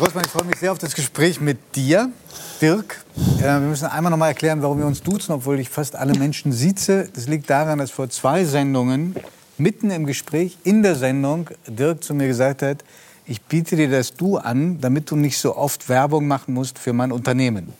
Großmann, 0.00 0.24
ich 0.24 0.30
freue 0.30 0.44
mich 0.44 0.56
sehr 0.56 0.72
auf 0.72 0.78
das 0.78 0.94
Gespräch 0.94 1.42
mit 1.42 1.76
dir, 1.76 2.10
Dirk. 2.62 3.04
Äh, 3.38 3.42
wir 3.42 3.60
müssen 3.60 3.84
einmal 3.84 4.08
noch 4.08 4.16
mal 4.16 4.28
erklären, 4.28 4.62
warum 4.62 4.78
wir 4.78 4.86
uns 4.86 5.02
duzen, 5.02 5.32
obwohl 5.32 5.60
ich 5.60 5.68
fast 5.68 5.94
alle 5.94 6.18
Menschen 6.18 6.52
sieze. 6.52 7.10
Das 7.12 7.28
liegt 7.28 7.50
daran, 7.50 7.80
dass 7.80 7.90
vor 7.90 8.08
zwei 8.08 8.46
Sendungen, 8.46 9.14
mitten 9.58 9.90
im 9.90 10.06
Gespräch, 10.06 10.56
in 10.64 10.82
der 10.82 10.96
Sendung, 10.96 11.50
Dirk 11.66 12.02
zu 12.02 12.14
mir 12.14 12.28
gesagt 12.28 12.62
hat, 12.62 12.82
ich 13.26 13.42
biete 13.42 13.76
dir 13.76 13.90
das 13.90 14.14
Du 14.14 14.38
an, 14.38 14.80
damit 14.80 15.10
du 15.10 15.16
nicht 15.16 15.36
so 15.36 15.54
oft 15.54 15.90
Werbung 15.90 16.26
machen 16.26 16.54
musst 16.54 16.78
für 16.78 16.94
mein 16.94 17.12
Unternehmen. 17.12 17.74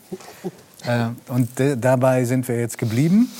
Äh, 0.85 1.07
und 1.27 1.49
dabei 1.77 2.25
sind 2.25 2.47
wir 2.47 2.59
jetzt 2.59 2.77
geblieben. 2.77 3.31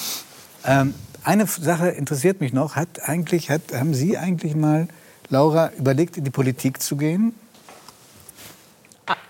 Ähm, 0.65 0.95
eine 1.23 1.45
Sache 1.45 1.89
interessiert 1.89 2.41
mich 2.41 2.51
noch. 2.51 2.75
Hat 2.75 3.07
eigentlich, 3.07 3.51
hat, 3.51 3.61
haben 3.75 3.93
Sie 3.93 4.17
eigentlich 4.17 4.55
mal, 4.55 4.87
Laura, 5.29 5.69
überlegt, 5.77 6.17
in 6.17 6.23
die 6.23 6.31
Politik 6.31 6.81
zu 6.81 6.97
gehen? 6.97 7.35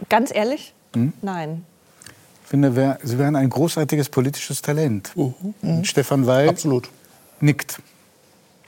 Ganz 0.09 0.33
ehrlich? 0.33 0.73
Hm? 0.95 1.13
Nein. 1.21 1.65
Ich 2.43 2.49
finde, 2.49 2.75
wär, 2.75 2.99
Sie 3.01 3.17
wären 3.17 3.35
ein 3.35 3.49
großartiges 3.49 4.09
politisches 4.09 4.61
Talent. 4.61 5.11
Mhm. 5.15 5.85
Stefan 5.85 6.27
Weil 6.27 6.49
Absolut. 6.49 6.89
nickt. 7.39 7.79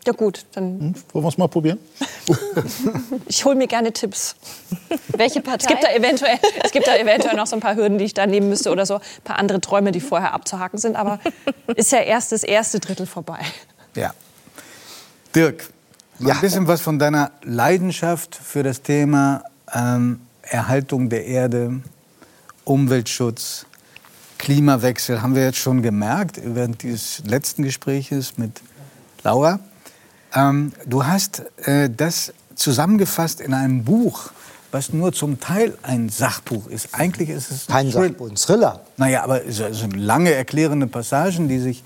Ja 0.06 0.12
gut, 0.12 0.46
dann. 0.54 0.80
Hm? 0.80 0.96
Wollen 1.14 1.26
wir 1.26 1.30
es 1.30 1.38
mal 1.38 1.48
probieren? 1.48 1.80
ich 3.28 3.46
hole 3.46 3.56
mir 3.56 3.68
gerne 3.68 3.94
Tipps. 3.94 4.36
Welche 5.08 5.42
Partei? 5.42 5.66
Es 5.66 5.68
gibt, 5.68 5.84
da 5.84 5.94
eventuell, 5.94 6.40
es 6.62 6.72
gibt 6.72 6.88
da 6.88 6.96
eventuell 6.98 7.36
noch 7.36 7.48
so 7.48 7.56
ein 7.56 7.62
paar 7.62 7.76
Hürden, 7.76 7.98
die 7.98 8.06
ich 8.06 8.14
da 8.14 8.26
nehmen 8.26 8.50
müsste 8.50 8.72
oder 8.72 8.86
so. 8.86 8.96
Ein 8.96 9.02
paar 9.24 9.40
andere 9.40 9.62
Träume, 9.62 9.92
die 9.92 10.02
vorher 10.02 10.34
abzuhaken 10.34 10.78
sind. 10.78 10.96
Aber 10.98 11.20
ist 11.76 11.92
ja 11.92 12.00
erst 12.00 12.34
das 12.34 12.44
erste 12.44 12.80
Drittel 12.80 13.06
vorbei. 13.06 13.40
Ja. 13.96 14.14
Dirk, 15.36 15.70
ja. 16.20 16.34
ein 16.34 16.42
bisschen 16.42 16.68
was 16.68 16.82
von 16.82 17.00
deiner 17.00 17.32
Leidenschaft 17.44 18.36
für 18.36 18.62
das 18.62 18.82
Thema 18.82 19.44
ähm, 19.74 20.20
Erhaltung 20.44 21.10
der 21.10 21.26
Erde, 21.26 21.82
Umweltschutz, 22.66 23.66
Klimawechsel 24.38 25.22
haben 25.22 25.36
wir 25.36 25.44
jetzt 25.44 25.58
schon 25.58 25.82
gemerkt 25.82 26.40
während 26.44 26.84
dieses 26.84 27.24
letzten 27.26 27.64
Gespräches 27.64 28.38
mit 28.38 28.62
Laura. 29.24 29.60
Ähm, 30.36 30.74
du 30.86 31.06
hast 31.06 31.44
äh, 31.66 31.90
das 31.90 32.34
zusammengefasst 32.56 33.40
in 33.40 33.54
einem 33.54 33.86
Buch, 33.86 34.32
was 34.72 34.92
nur 34.92 35.14
zum 35.14 35.40
Teil 35.40 35.78
ein 35.84 36.10
Sachbuch 36.10 36.68
ist. 36.68 36.90
Eigentlich 36.92 37.30
ist 37.30 37.52
es 37.52 37.68
kein 37.68 37.90
Sachbuch, 37.90 38.30
ein 38.30 38.36
Thriller. 38.36 38.82
Naja, 38.98 39.24
aber 39.24 39.46
es 39.46 39.58
sind 39.58 39.96
lange 39.96 40.34
erklärende 40.34 40.88
Passagen, 40.88 41.48
die 41.48 41.60
sich 41.60 41.84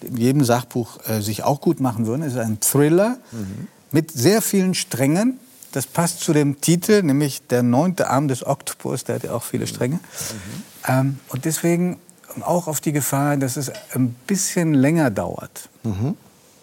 in 0.00 0.16
jedem 0.16 0.44
Sachbuch 0.44 0.98
äh, 1.06 1.20
sich 1.20 1.44
auch 1.44 1.60
gut 1.60 1.78
machen 1.78 2.06
würden. 2.06 2.22
Es 2.22 2.32
ist 2.32 2.40
ein 2.40 2.58
Thriller 2.60 3.18
mhm. 3.30 3.68
mit 3.92 4.10
sehr 4.10 4.42
vielen 4.42 4.74
Strängen. 4.74 5.38
Das 5.72 5.86
passt 5.86 6.20
zu 6.20 6.32
dem 6.32 6.60
Titel, 6.60 7.02
nämlich 7.02 7.46
der 7.46 7.62
neunte 7.62 8.08
Arm 8.08 8.28
des 8.28 8.44
Oktopus. 8.44 9.04
Der 9.04 9.16
hat 9.16 9.24
ja 9.24 9.32
auch 9.32 9.44
viele 9.44 9.66
Stränge. 9.66 9.96
Mhm. 9.96 10.62
Ähm, 10.88 11.18
und 11.28 11.44
deswegen 11.44 11.98
auch 12.42 12.66
auf 12.66 12.80
die 12.80 12.92
Gefahr, 12.92 13.36
dass 13.36 13.56
es 13.56 13.70
ein 13.94 14.14
bisschen 14.26 14.74
länger 14.74 15.10
dauert. 15.10 15.68
Mhm. 15.82 16.16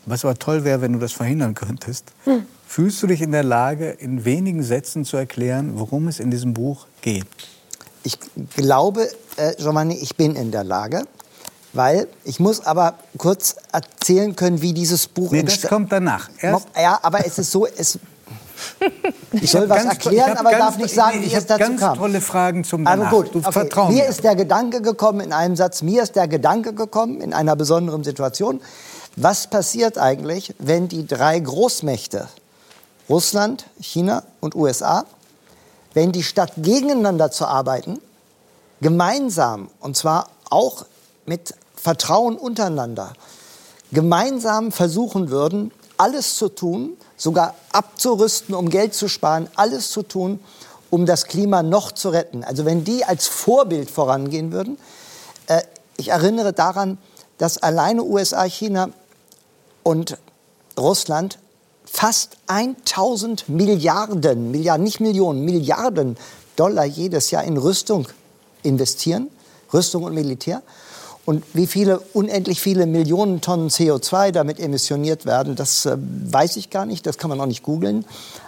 Was 0.05 0.23
aber 0.23 0.39
toll 0.39 0.63
wäre, 0.63 0.81
wenn 0.81 0.93
du 0.93 0.99
das 0.99 1.11
verhindern 1.11 1.53
könntest. 1.53 2.05
Hm. 2.23 2.45
Fühlst 2.65 3.03
du 3.03 3.07
dich 3.07 3.21
in 3.21 3.33
der 3.33 3.43
Lage, 3.43 3.89
in 3.89 4.23
wenigen 4.23 4.63
Sätzen 4.63 5.03
zu 5.03 5.17
erklären, 5.17 5.71
worum 5.79 6.07
es 6.07 6.21
in 6.21 6.31
diesem 6.31 6.53
Buch 6.53 6.87
geht? 7.01 7.25
Ich 8.03 8.17
glaube, 8.55 9.09
äh, 9.35 9.53
Giovanni, 9.57 9.95
ich 9.95 10.15
bin 10.15 10.35
in 10.35 10.51
der 10.51 10.63
Lage. 10.63 11.03
Weil 11.73 12.07
ich 12.23 12.39
muss 12.39 12.65
aber 12.65 12.97
kurz 13.17 13.55
erzählen 13.71 14.35
können, 14.35 14.61
wie 14.61 14.73
dieses 14.73 15.07
Buch 15.07 15.31
nee. 15.31 15.43
Das 15.43 15.61
kommt 15.61 15.91
danach. 15.91 16.29
Erst 16.39 16.67
ja, 16.75 16.97
aber 17.03 17.25
es 17.25 17.37
ist 17.37 17.51
so, 17.51 17.67
es, 17.67 17.99
ich 19.31 19.51
soll 19.51 19.69
was 19.69 19.85
erklären, 19.85 20.37
aber 20.37 20.51
darf 20.51 20.77
nicht 20.77 20.93
sagen, 20.93 21.19
nee, 21.19 21.27
wie 21.27 21.33
es 21.33 21.45
dazu 21.45 21.59
ganz 21.59 21.79
kam. 21.79 21.97
tolle 21.97 22.21
Fragen 22.21 22.63
zum 22.63 22.85
Danach. 22.85 23.11
Also 23.11 23.23
gut, 23.23 23.35
du 23.35 23.47
okay. 23.47 23.69
mir. 23.87 23.89
Mir 23.89 24.05
ist 24.07 24.23
der 24.23 24.35
Gedanke 24.35 24.81
gekommen 24.81 25.21
in 25.21 25.33
einem 25.33 25.55
Satz, 25.55 25.81
mir 25.81 26.03
ist 26.03 26.15
der 26.15 26.27
Gedanke 26.27 26.73
gekommen 26.73 27.21
in 27.21 27.33
einer 27.33 27.55
besonderen 27.55 28.03
Situation. 28.03 28.61
Was 29.15 29.47
passiert 29.47 29.97
eigentlich, 29.97 30.53
wenn 30.59 30.87
die 30.87 31.07
drei 31.07 31.39
Großmächte, 31.39 32.27
Russland, 33.09 33.65
China 33.79 34.23
und 34.41 34.53
USA, 34.55 35.05
wenn 35.93 36.11
die 36.11 36.23
statt 36.23 36.53
gegeneinander 36.57 37.31
zu 37.31 37.45
arbeiten, 37.45 37.99
gemeinsam, 38.81 39.69
und 39.79 39.97
zwar 39.97 40.29
auch 40.49 40.85
mit 41.25 41.55
Vertrauen 41.75 42.37
untereinander, 42.37 43.13
gemeinsam 43.91 44.71
versuchen 44.71 45.29
würden, 45.29 45.71
alles 45.97 46.35
zu 46.35 46.49
tun, 46.49 46.96
sogar 47.17 47.55
abzurüsten, 47.71 48.55
um 48.55 48.69
Geld 48.69 48.93
zu 48.93 49.07
sparen, 49.09 49.49
alles 49.55 49.89
zu 49.89 50.03
tun, 50.03 50.39
um 50.89 51.05
das 51.05 51.25
Klima 51.25 51.63
noch 51.63 51.91
zu 51.91 52.09
retten. 52.09 52.43
Also 52.43 52.63
wenn 52.63 52.83
die 52.83 53.03
als 53.03 53.27
Vorbild 53.27 53.91
vorangehen 53.91 54.51
würden, 54.51 54.77
äh, 55.47 55.61
ich 55.97 56.09
erinnere 56.09 56.53
daran, 56.53 56.97
dass 57.37 57.57
alleine 57.57 58.03
USA, 58.03 58.43
China 58.43 58.89
und 59.83 60.17
Russland 60.77 61.39
fast 61.85 62.37
1000 62.47 63.49
Milliarden, 63.49 64.51
Milliarden, 64.51 64.83
nicht 64.83 64.99
Millionen, 64.99 65.43
Milliarden 65.43 66.17
Dollar 66.55 66.85
jedes 66.85 67.31
Jahr 67.31 67.43
in 67.43 67.57
Rüstung 67.57 68.07
investieren, 68.63 69.29
Rüstung 69.73 70.03
und 70.03 70.13
Militär. 70.13 70.61
Und 71.27 71.43
wie 71.51 71.67
viele, 71.67 71.99
unendlich 72.13 72.61
viele 72.61 72.85
Millionen 72.85 73.41
Tonnen 73.41 73.67
CO2 73.67 74.31
damit 74.31 74.61
emissioniert 74.61 75.25
werden, 75.25 75.57
das 75.57 75.85
äh, 75.85 75.97
weiß 75.97 76.55
ich 76.55 76.69
gar 76.69 76.85
nicht, 76.85 77.05
das 77.05 77.17
kann 77.17 77.29
man 77.29 77.41
auch 77.41 77.47
nicht 77.47 77.63
googeln. 77.63 78.05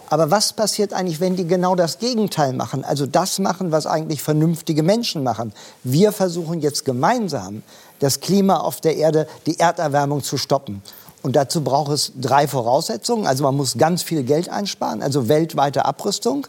Aber 0.10 0.32
was 0.32 0.54
passiert 0.54 0.94
eigentlich, 0.94 1.20
wenn 1.20 1.36
die 1.36 1.46
genau 1.46 1.76
das 1.76 2.00
Gegenteil 2.00 2.54
machen? 2.54 2.86
Also 2.86 3.06
das 3.06 3.38
machen, 3.40 3.74
was 3.74 3.86
eigentlich 3.86 4.24
vernünftige 4.24 4.82
Menschen 4.82 5.24
machen. 5.24 5.52
Wir 5.84 6.14
versuchen 6.14 6.62
jetzt 6.62 6.86
gemeinsam, 6.86 7.64
das 8.00 8.22
Klima 8.22 8.62
auf 8.62 8.80
der 8.80 8.96
Erde, 8.96 9.28
die 9.46 9.60
Erderwärmung 9.60 10.24
zu 10.24 10.38
stoppen. 10.38 10.82
Und 11.22 11.36
dazu 11.36 11.66
braucht 11.66 11.92
es 11.92 12.14
drei 12.16 12.48
Voraussetzungen. 12.48 13.28
Also 13.28 13.44
man 13.44 13.58
muss 13.58 13.78
ganz 13.78 14.04
viel 14.04 14.24
Geld 14.24 14.48
einsparen, 14.48 15.04
also 15.04 15.28
weltweite 15.28 15.84
Abrüstung. 15.84 16.48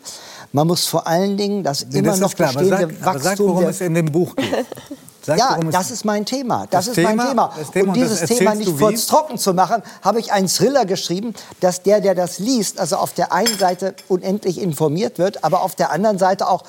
Man 0.52 0.68
muss 0.68 0.86
vor 0.86 1.08
allen 1.08 1.36
Dingen 1.36 1.64
das 1.64 1.82
immer 1.82 2.10
das 2.10 2.20
noch 2.20 2.36
klar, 2.36 2.52
bestehende 2.52 2.84
aber 2.84 2.92
sag, 2.92 3.04
Wachstum... 3.04 3.16
Aber 3.16 3.20
sag, 3.20 3.38
worum 3.40 3.64
es 3.64 3.80
in 3.80 3.94
dem 3.94 4.12
Buch 4.12 4.36
geht. 4.36 4.46
Sag, 5.22 5.38
ja, 5.38 5.58
das 5.70 5.90
ist 5.90 6.04
mein 6.04 6.24
Thema. 6.24 6.66
Das, 6.70 6.86
das 6.86 6.88
ist 6.88 6.94
Thema, 6.94 7.14
mein 7.14 7.28
Thema. 7.28 7.54
Thema 7.72 7.88
und 7.88 7.94
dieses 7.94 8.20
Thema 8.22 8.54
nicht 8.54 8.78
kurz 8.78 9.06
trocken 9.06 9.38
zu 9.38 9.52
machen, 9.52 9.82
habe 10.02 10.18
ich 10.18 10.32
einen 10.32 10.48
Thriller 10.48 10.86
geschrieben, 10.86 11.34
dass 11.60 11.82
der, 11.82 12.00
der 12.00 12.14
das 12.14 12.38
liest, 12.38 12.80
also 12.80 12.96
auf 12.96 13.12
der 13.12 13.32
einen 13.32 13.58
Seite 13.58 13.94
unendlich 14.08 14.60
informiert 14.60 15.18
wird, 15.18 15.44
aber 15.44 15.62
auf 15.62 15.74
der 15.74 15.90
anderen 15.90 16.18
Seite 16.18 16.48
auch 16.48 16.64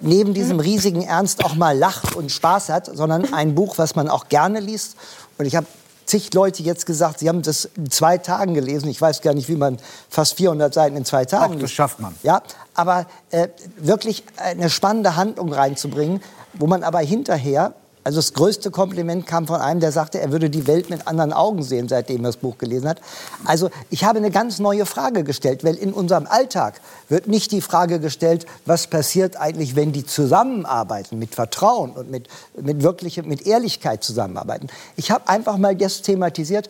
neben 0.00 0.34
diesem 0.34 0.60
riesigen 0.60 1.02
Ernst 1.02 1.44
auch 1.44 1.54
mal 1.54 1.76
lacht 1.76 2.16
und 2.16 2.30
Spaß 2.30 2.68
hat, 2.68 2.90
sondern 2.92 3.32
ein 3.32 3.54
Buch, 3.54 3.78
was 3.78 3.94
man 3.94 4.08
auch 4.08 4.28
gerne 4.28 4.60
liest. 4.60 4.96
Und 5.38 5.46
ich 5.46 5.56
habe 5.56 5.66
zig 6.06 6.32
Leute 6.34 6.62
jetzt 6.62 6.86
gesagt, 6.86 7.20
sie 7.20 7.28
haben 7.28 7.42
das 7.42 7.66
in 7.76 7.90
zwei 7.90 8.18
Tagen 8.18 8.54
gelesen. 8.54 8.88
Ich 8.88 9.00
weiß 9.00 9.20
gar 9.22 9.34
nicht, 9.34 9.48
wie 9.48 9.56
man 9.56 9.78
fast 10.08 10.34
400 10.36 10.72
Seiten 10.72 10.96
in 10.96 11.04
zwei 11.04 11.24
Tagen 11.24 11.54
Ach, 11.56 11.60
das 11.60 11.72
schafft 11.72 12.00
man. 12.00 12.14
Ja, 12.22 12.42
aber 12.74 13.06
äh, 13.30 13.48
wirklich 13.76 14.24
eine 14.36 14.70
spannende 14.70 15.16
Handlung 15.16 15.52
reinzubringen, 15.52 16.22
wo 16.54 16.66
man 16.66 16.82
aber 16.82 17.00
hinterher 17.00 17.74
also 18.04 18.18
das 18.18 18.34
größte 18.34 18.70
Kompliment 18.70 19.26
kam 19.26 19.46
von 19.46 19.60
einem, 19.60 19.80
der 19.80 19.90
sagte, 19.90 20.20
er 20.20 20.30
würde 20.30 20.50
die 20.50 20.66
Welt 20.66 20.90
mit 20.90 21.06
anderen 21.08 21.32
Augen 21.32 21.62
sehen, 21.62 21.88
seitdem 21.88 22.22
er 22.22 22.28
das 22.28 22.36
Buch 22.36 22.58
gelesen 22.58 22.86
hat. 22.86 23.00
Also 23.46 23.70
ich 23.88 24.04
habe 24.04 24.18
eine 24.18 24.30
ganz 24.30 24.58
neue 24.58 24.84
Frage 24.84 25.24
gestellt, 25.24 25.64
weil 25.64 25.74
in 25.76 25.92
unserem 25.94 26.26
Alltag 26.26 26.82
wird 27.08 27.28
nicht 27.28 27.50
die 27.50 27.62
Frage 27.62 28.00
gestellt, 28.00 28.44
was 28.66 28.86
passiert 28.88 29.38
eigentlich, 29.38 29.74
wenn 29.74 29.92
die 29.92 30.04
zusammenarbeiten, 30.04 31.18
mit 31.18 31.34
Vertrauen 31.34 31.92
und 31.92 32.10
mit, 32.10 32.28
mit, 32.60 32.82
wirkliche, 32.82 33.22
mit 33.22 33.46
Ehrlichkeit 33.46 34.04
zusammenarbeiten. 34.04 34.68
Ich 34.96 35.10
habe 35.10 35.26
einfach 35.28 35.56
mal 35.56 35.74
das 35.74 36.02
thematisiert 36.02 36.68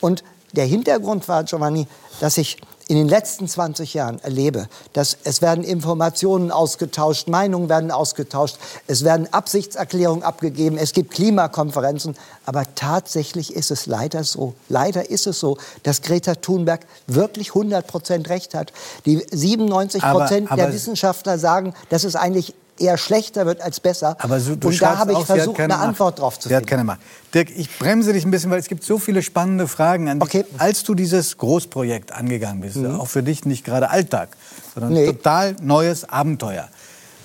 und 0.00 0.22
der 0.52 0.64
Hintergrund 0.64 1.26
war, 1.28 1.42
Giovanni, 1.42 1.88
dass 2.20 2.38
ich 2.38 2.56
in 2.88 2.96
den 2.96 3.06
letzten 3.06 3.46
20 3.46 3.92
Jahren 3.92 4.18
erlebe, 4.22 4.66
dass 4.94 5.16
es 5.22 5.42
werden 5.42 5.62
Informationen 5.62 6.50
ausgetauscht, 6.50 7.28
Meinungen 7.28 7.68
werden 7.68 7.90
ausgetauscht, 7.90 8.56
es 8.86 9.04
werden 9.04 9.30
Absichtserklärungen 9.32 10.22
abgegeben, 10.22 10.78
es 10.78 10.94
gibt 10.94 11.12
Klimakonferenzen, 11.12 12.16
aber 12.46 12.64
tatsächlich 12.74 13.54
ist 13.54 13.70
es 13.70 13.84
leider 13.84 14.24
so, 14.24 14.54
leider 14.70 15.10
ist 15.10 15.26
es 15.26 15.38
so, 15.38 15.58
dass 15.82 16.00
Greta 16.00 16.34
Thunberg 16.34 16.86
wirklich 17.06 17.50
100 17.50 17.86
Prozent 17.86 18.30
recht 18.30 18.54
hat. 18.54 18.72
Die 19.04 19.18
97 19.30 20.02
Prozent 20.02 20.50
der 20.50 20.72
Wissenschaftler 20.72 21.38
sagen, 21.38 21.74
dass 21.90 22.04
es 22.04 22.16
eigentlich 22.16 22.54
eher 22.80 22.96
schlechter 22.96 23.46
wird 23.46 23.60
als 23.60 23.80
besser. 23.80 24.16
Aber 24.20 24.40
so, 24.40 24.52
und 24.52 24.82
da 24.82 24.98
habe 24.98 25.12
ich 25.12 25.18
versucht, 25.18 25.60
eine 25.60 25.78
Antwort 25.78 26.18
drauf 26.18 26.38
zu 26.38 26.48
finden. 26.48 26.62
hat 26.62 26.66
keine 26.66 26.84
Macht. 26.84 27.00
Dirk, 27.34 27.50
ich 27.56 27.78
bremse 27.78 28.12
dich 28.12 28.24
ein 28.24 28.30
bisschen, 28.30 28.50
weil 28.50 28.58
es 28.58 28.68
gibt 28.68 28.84
so 28.84 28.98
viele 28.98 29.22
spannende 29.22 29.68
Fragen 29.68 30.08
an 30.08 30.20
dich. 30.20 30.28
Okay. 30.28 30.44
Als 30.58 30.84
du 30.84 30.94
dieses 30.94 31.36
Großprojekt 31.38 32.12
angegangen 32.12 32.60
bist, 32.60 32.76
mhm. 32.76 32.98
auch 32.98 33.08
für 33.08 33.22
dich 33.22 33.44
nicht 33.44 33.64
gerade 33.64 33.90
Alltag, 33.90 34.30
sondern 34.74 34.92
nee. 34.92 35.06
total 35.06 35.56
neues 35.60 36.08
Abenteuer. 36.08 36.68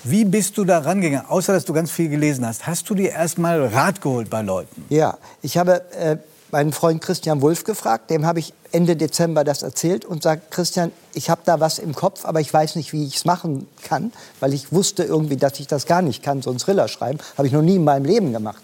Wie 0.06 0.26
bist 0.26 0.58
du 0.58 0.64
da 0.64 0.80
rangegangen, 0.80 1.26
außer 1.26 1.54
dass 1.54 1.64
du 1.64 1.72
ganz 1.72 1.90
viel 1.90 2.10
gelesen 2.10 2.46
hast? 2.46 2.66
Hast 2.66 2.90
du 2.90 2.94
dir 2.94 3.12
erst 3.12 3.38
mal 3.38 3.66
Rat 3.66 4.02
geholt 4.02 4.28
bei 4.28 4.42
Leuten? 4.42 4.84
Ja, 4.90 5.16
ich 5.40 5.56
habe 5.56 5.80
äh, 5.92 6.18
meinen 6.50 6.72
Freund 6.72 7.00
Christian 7.00 7.42
Wulff 7.42 7.64
gefragt. 7.64 8.10
Dem 8.10 8.26
habe 8.26 8.38
ich 8.38 8.52
Ende 8.72 8.96
Dezember 8.96 9.44
das 9.44 9.62
erzählt 9.62 10.04
und 10.04 10.22
sagt, 10.22 10.50
Christian, 10.50 10.92
ich 11.12 11.30
habe 11.30 11.42
da 11.44 11.60
was 11.60 11.78
im 11.78 11.94
Kopf, 11.94 12.24
aber 12.24 12.40
ich 12.40 12.52
weiß 12.52 12.76
nicht, 12.76 12.92
wie 12.92 13.06
ich 13.06 13.16
es 13.16 13.24
machen 13.24 13.68
kann, 13.82 14.12
weil 14.40 14.52
ich 14.52 14.72
wusste 14.72 15.04
irgendwie, 15.04 15.36
dass 15.36 15.58
ich 15.60 15.66
das 15.66 15.86
gar 15.86 16.02
nicht 16.02 16.22
kann, 16.22 16.42
so 16.42 16.50
ein 16.50 16.58
Thriller 16.58 16.88
schreiben. 16.88 17.18
Habe 17.36 17.46
ich 17.46 17.52
noch 17.52 17.62
nie 17.62 17.76
in 17.76 17.84
meinem 17.84 18.04
Leben 18.04 18.32
gemacht. 18.32 18.62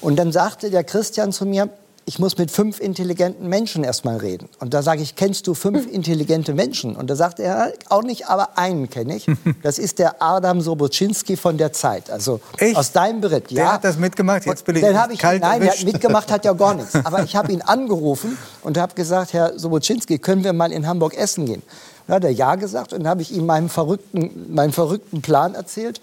Und 0.00 0.16
dann 0.16 0.32
sagte 0.32 0.70
der 0.70 0.84
Christian 0.84 1.32
zu 1.32 1.46
mir, 1.46 1.68
ich 2.08 2.20
muss 2.20 2.38
mit 2.38 2.52
fünf 2.52 2.78
intelligenten 2.78 3.48
Menschen 3.48 3.82
erstmal 3.82 4.18
reden. 4.18 4.48
Und 4.60 4.72
da 4.74 4.82
sage 4.82 5.02
ich, 5.02 5.16
kennst 5.16 5.48
du 5.48 5.54
fünf 5.54 5.86
intelligente 5.92 6.54
Menschen? 6.54 6.94
Und 6.94 7.10
da 7.10 7.16
sagt 7.16 7.40
er, 7.40 7.72
auch 7.88 8.04
nicht, 8.04 8.28
aber 8.28 8.56
einen 8.56 8.88
kenne 8.88 9.16
ich. 9.16 9.26
Das 9.62 9.78
ist 9.78 9.98
der 9.98 10.22
Adam 10.22 10.60
Sobocinski 10.60 11.36
von 11.36 11.56
der 11.58 11.72
Zeit. 11.72 12.08
Also 12.10 12.40
Echt? 12.58 12.76
aus 12.76 12.92
deinem 12.92 13.20
Bericht. 13.20 13.50
Der 13.50 13.72
hat 13.72 13.84
das 13.84 13.96
mitgemacht, 13.96 14.46
jetzt 14.46 14.64
bin 14.64 14.76
ich 14.76 14.82
ich 14.82 15.18
kalt 15.18 15.42
Nein, 15.42 15.60
der 15.60 15.70
hat 15.70 15.78
erwischt. 15.78 15.92
mitgemacht 15.92 16.30
hat 16.30 16.44
ja 16.44 16.52
gar 16.52 16.74
nichts. 16.76 16.94
Aber 16.94 17.24
ich 17.24 17.34
habe 17.34 17.52
ihn 17.52 17.62
angerufen 17.62 18.38
und 18.62 18.78
habe 18.78 18.94
gesagt, 18.94 19.32
Herr 19.32 19.58
Sobocinski, 19.58 20.18
können 20.18 20.44
wir 20.44 20.52
mal 20.52 20.70
in 20.70 20.86
Hamburg 20.86 21.16
essen 21.16 21.46
gehen? 21.46 21.62
Dann 22.06 22.16
hat 22.16 22.24
er 22.24 22.30
ja 22.30 22.54
gesagt 22.54 22.92
und 22.92 23.00
dann 23.00 23.08
habe 23.08 23.22
ich 23.22 23.32
ihm 23.32 23.46
meinen 23.46 23.68
verrückten, 23.68 24.54
meinen 24.54 24.72
verrückten 24.72 25.22
Plan 25.22 25.54
erzählt. 25.54 26.00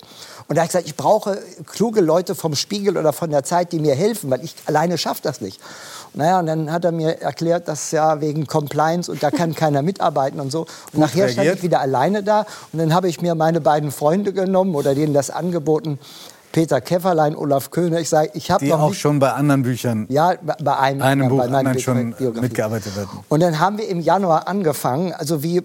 Und 0.48 0.56
da 0.56 0.62
habe 0.62 0.66
ich 0.66 0.72
gesagt, 0.72 0.88
ich 0.88 0.96
brauche 0.96 1.38
kluge 1.68 2.02
Leute 2.02 2.36
vom 2.36 2.56
Spiegel 2.56 2.98
oder 2.98 3.14
von 3.14 3.30
der 3.30 3.44
Zeit, 3.44 3.72
die 3.72 3.80
mir 3.80 3.96
helfen, 3.96 4.30
weil 4.30 4.44
ich 4.44 4.56
alleine 4.66 4.98
schaffe 4.98 5.22
das 5.24 5.42
nicht. 5.42 5.60
Naja, 6.14 6.40
und 6.40 6.46
dann 6.46 6.72
hat 6.72 6.86
er 6.86 6.92
mir 6.92 7.22
erklärt, 7.22 7.68
dass 7.68 7.92
ja 7.92 8.22
wegen 8.22 8.46
Compliance 8.46 9.12
und 9.12 9.24
da 9.24 9.32
kann 9.32 9.56
keiner 9.56 9.82
mitarbeiten 9.82 10.40
und 10.40 10.52
so. 10.52 10.62
Und 10.92 11.00
nachher 11.00 11.28
stand 11.30 11.38
reagiert. 11.40 11.58
ich 11.58 11.64
wieder 11.64 11.80
alleine 11.82 12.24
da 12.24 12.46
und 12.72 12.80
dann 12.80 12.94
habe 12.94 13.08
ich 13.08 13.22
mir 13.22 13.36
meine 13.36 13.62
beiden 13.62 13.92
Freunde 13.92 14.34
genommen 14.34 14.76
oder 14.76 14.94
denen 14.96 15.14
das 15.14 15.30
angeboten. 15.30 15.98
Peter 16.52 16.82
Käfferlein, 16.82 17.36
Olaf 17.36 17.72
Köhner. 17.72 18.00
Ich 18.00 18.10
sage, 18.10 18.30
ich 18.36 18.52
habe 18.52 18.64
Die 18.64 18.70
noch 18.70 18.80
auch 18.82 18.90
nicht 18.90 19.00
schon 19.00 19.18
bei 19.18 19.32
anderen 19.34 19.64
Büchern, 19.64 20.06
ja, 20.10 20.36
bei- 20.62 20.78
einem, 20.78 21.02
einem 21.02 21.24
ja, 21.24 21.30
Buch, 21.30 21.38
bei 21.40 21.44
anderen 21.46 21.80
schon 21.80 22.14
Biografien. 22.14 22.42
mitgearbeitet 22.44 22.96
wird. 22.96 23.08
Und 23.28 23.40
dann 23.40 23.58
haben 23.60 23.80
wir 23.80 23.88
im 23.88 24.00
Januar 24.02 24.48
angefangen, 24.48 25.14
also 25.14 25.42
wie, 25.42 25.64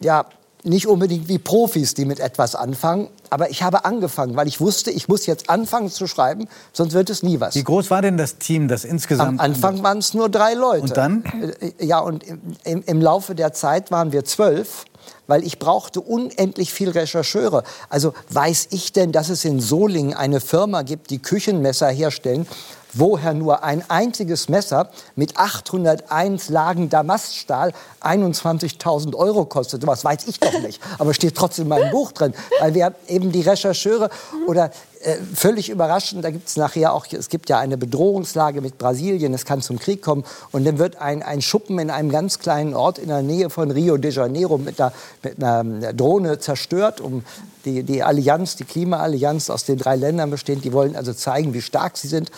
ja, 0.00 0.24
nicht 0.64 0.86
unbedingt 0.86 1.28
wie 1.28 1.38
Profis, 1.38 1.94
die 1.94 2.04
mit 2.04 2.20
etwas 2.20 2.54
anfangen, 2.54 3.08
aber 3.30 3.50
ich 3.50 3.62
habe 3.62 3.84
angefangen, 3.84 4.34
weil 4.36 4.48
ich 4.48 4.60
wusste, 4.60 4.90
ich 4.90 5.08
muss 5.08 5.26
jetzt 5.26 5.50
anfangen 5.50 5.90
zu 5.90 6.06
schreiben, 6.06 6.48
sonst 6.72 6.94
wird 6.94 7.10
es 7.10 7.22
nie 7.22 7.38
was. 7.40 7.54
Wie 7.54 7.64
groß 7.64 7.90
war 7.90 8.02
denn 8.02 8.16
das 8.16 8.38
Team, 8.38 8.68
das 8.68 8.84
insgesamt... 8.84 9.28
Am 9.28 9.40
Anfang 9.40 9.82
waren 9.82 9.98
es 9.98 10.14
nur 10.14 10.28
drei 10.28 10.54
Leute. 10.54 10.82
Und 10.82 10.96
dann? 10.96 11.24
Äh, 11.60 11.84
Ja, 11.84 11.98
und 11.98 12.24
im, 12.24 12.40
im, 12.64 12.82
im 12.84 13.00
Laufe 13.00 13.34
der 13.34 13.52
Zeit 13.52 13.90
waren 13.90 14.12
wir 14.12 14.24
zwölf, 14.24 14.84
weil 15.26 15.44
ich 15.44 15.58
brauchte 15.58 16.00
unendlich 16.00 16.72
viel 16.72 16.90
Rechercheure. 16.90 17.62
Also 17.88 18.14
weiß 18.30 18.68
ich 18.70 18.92
denn, 18.92 19.12
dass 19.12 19.28
es 19.28 19.44
in 19.44 19.60
Solingen 19.60 20.14
eine 20.14 20.40
Firma 20.40 20.82
gibt, 20.82 21.10
die 21.10 21.18
Küchenmesser 21.18 21.88
herstellen, 21.88 22.46
woher 22.94 23.34
nur 23.34 23.64
ein 23.64 23.82
einziges 23.88 24.48
Messer 24.48 24.90
mit 25.16 25.36
801 25.36 26.48
Lagen 26.48 26.88
Damaststahl 26.88 27.72
21.000 28.00 29.14
Euro 29.14 29.44
kostet. 29.44 29.86
Was 29.86 30.04
weiß 30.04 30.26
ich 30.26 30.40
doch 30.40 30.58
nicht, 30.60 30.80
aber 30.98 31.14
steht 31.14 31.34
trotzdem 31.34 31.64
in 31.64 31.68
meinem 31.68 31.90
Buch 31.90 32.12
drin, 32.12 32.34
weil 32.60 32.74
wir 32.74 32.94
eben 33.08 33.32
die 33.32 33.42
Rechercheure 33.42 34.10
oder 34.46 34.70
äh, 35.04 35.18
völlig 35.34 35.68
überraschend, 35.68 36.24
da 36.24 36.30
gibt 36.30 36.48
es 36.48 36.56
nachher 36.56 36.94
auch, 36.94 37.06
es 37.10 37.28
gibt 37.28 37.50
ja 37.50 37.58
eine 37.58 37.76
Bedrohungslage 37.76 38.62
mit 38.62 38.78
Brasilien, 38.78 39.34
es 39.34 39.44
kann 39.44 39.60
zum 39.60 39.78
Krieg 39.78 40.00
kommen 40.00 40.24
und 40.50 40.64
dann 40.64 40.78
wird 40.78 40.96
ein, 40.96 41.22
ein 41.22 41.42
Schuppen 41.42 41.78
in 41.78 41.90
einem 41.90 42.10
ganz 42.10 42.38
kleinen 42.38 42.74
Ort 42.74 42.98
in 42.98 43.08
der 43.08 43.20
Nähe 43.20 43.50
von 43.50 43.70
Rio 43.70 43.98
de 43.98 44.10
Janeiro 44.10 44.56
mit 44.56 44.80
einer, 44.80 44.92
mit 45.22 45.42
einer 45.42 45.92
Drohne 45.92 46.38
zerstört, 46.38 47.02
um 47.02 47.22
die, 47.66 47.82
die 47.82 48.02
Allianz, 48.02 48.56
die 48.56 48.64
Klimaallianz 48.64 49.50
aus 49.50 49.64
den 49.64 49.76
drei 49.76 49.96
Ländern 49.96 50.30
besteht, 50.30 50.64
die 50.64 50.72
wollen 50.72 50.96
also 50.96 51.12
zeigen, 51.12 51.52
wie 51.52 51.62
stark 51.62 51.98
sie 51.98 52.08
sind. 52.08 52.30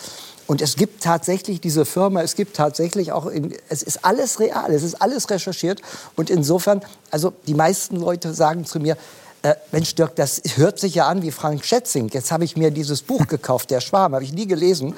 Und 0.47 0.61
es 0.61 0.77
gibt 0.77 1.03
tatsächlich 1.03 1.59
diese 1.59 1.85
Firma, 1.85 2.21
es 2.21 2.35
gibt 2.35 2.55
tatsächlich 2.55 3.11
auch, 3.11 3.25
in, 3.27 3.53
es 3.67 3.83
ist 3.83 4.05
alles 4.05 4.39
real, 4.39 4.73
es 4.73 4.81
ist 4.81 4.95
alles 5.01 5.29
recherchiert. 5.29 5.81
Und 6.15 6.29
insofern, 6.29 6.81
also 7.11 7.33
die 7.47 7.53
meisten 7.53 7.97
Leute 7.97 8.33
sagen 8.33 8.65
zu 8.65 8.79
mir, 8.79 8.97
äh, 9.43 9.55
Mensch 9.71 9.93
Dirk, 9.95 10.15
das 10.15 10.41
hört 10.55 10.79
sich 10.79 10.95
ja 10.95 11.07
an 11.07 11.21
wie 11.21 11.31
Frank 11.31 11.63
Schätzing. 11.65 12.09
Jetzt 12.09 12.31
habe 12.31 12.45
ich 12.45 12.55
mir 12.55 12.71
dieses 12.71 13.01
Buch 13.01 13.27
gekauft, 13.27 13.69
Der 13.71 13.81
Schwarm, 13.81 14.13
habe 14.15 14.23
ich 14.23 14.33
nie 14.33 14.47
gelesen. 14.47 14.95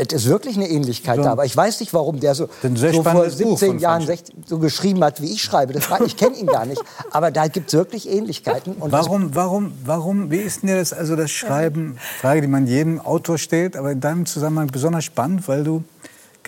Es 0.00 0.12
ist 0.12 0.28
wirklich 0.28 0.56
eine 0.56 0.68
Ähnlichkeit 0.68 1.18
da, 1.18 1.32
aber 1.32 1.44
ich 1.44 1.56
weiß 1.56 1.80
nicht, 1.80 1.92
warum 1.92 2.20
der 2.20 2.36
so, 2.36 2.48
so 2.62 2.68
vor 2.68 3.02
spannendes 3.02 3.36
Buch 3.36 3.58
17 3.58 3.68
von 3.68 3.78
Jahren 3.80 4.02
Frank 4.02 4.18
16, 4.18 4.44
so 4.46 4.58
geschrieben 4.60 5.02
hat, 5.02 5.20
wie 5.20 5.32
ich 5.32 5.42
schreibe. 5.42 5.72
Das 5.72 5.90
war, 5.90 6.00
ich 6.02 6.16
kenne 6.16 6.36
ihn 6.36 6.46
gar 6.46 6.66
nicht, 6.66 6.80
aber 7.10 7.32
da 7.32 7.48
gibt 7.48 7.66
es 7.66 7.74
wirklich 7.74 8.08
Ähnlichkeiten. 8.08 8.74
Und 8.74 8.92
Warum, 8.92 9.34
warum, 9.34 9.72
warum, 9.84 10.30
wie 10.30 10.36
ist 10.36 10.62
denn 10.62 10.76
das, 10.76 10.92
also 10.92 11.16
das 11.16 11.32
Schreiben, 11.32 11.98
Frage, 12.20 12.42
die 12.42 12.46
man 12.46 12.68
jedem 12.68 13.00
Autor 13.00 13.38
stellt, 13.38 13.76
aber 13.76 13.90
in 13.90 14.00
deinem 14.00 14.24
Zusammenhang 14.24 14.68
besonders 14.68 15.04
spannend, 15.04 15.48
weil 15.48 15.64
du 15.64 15.82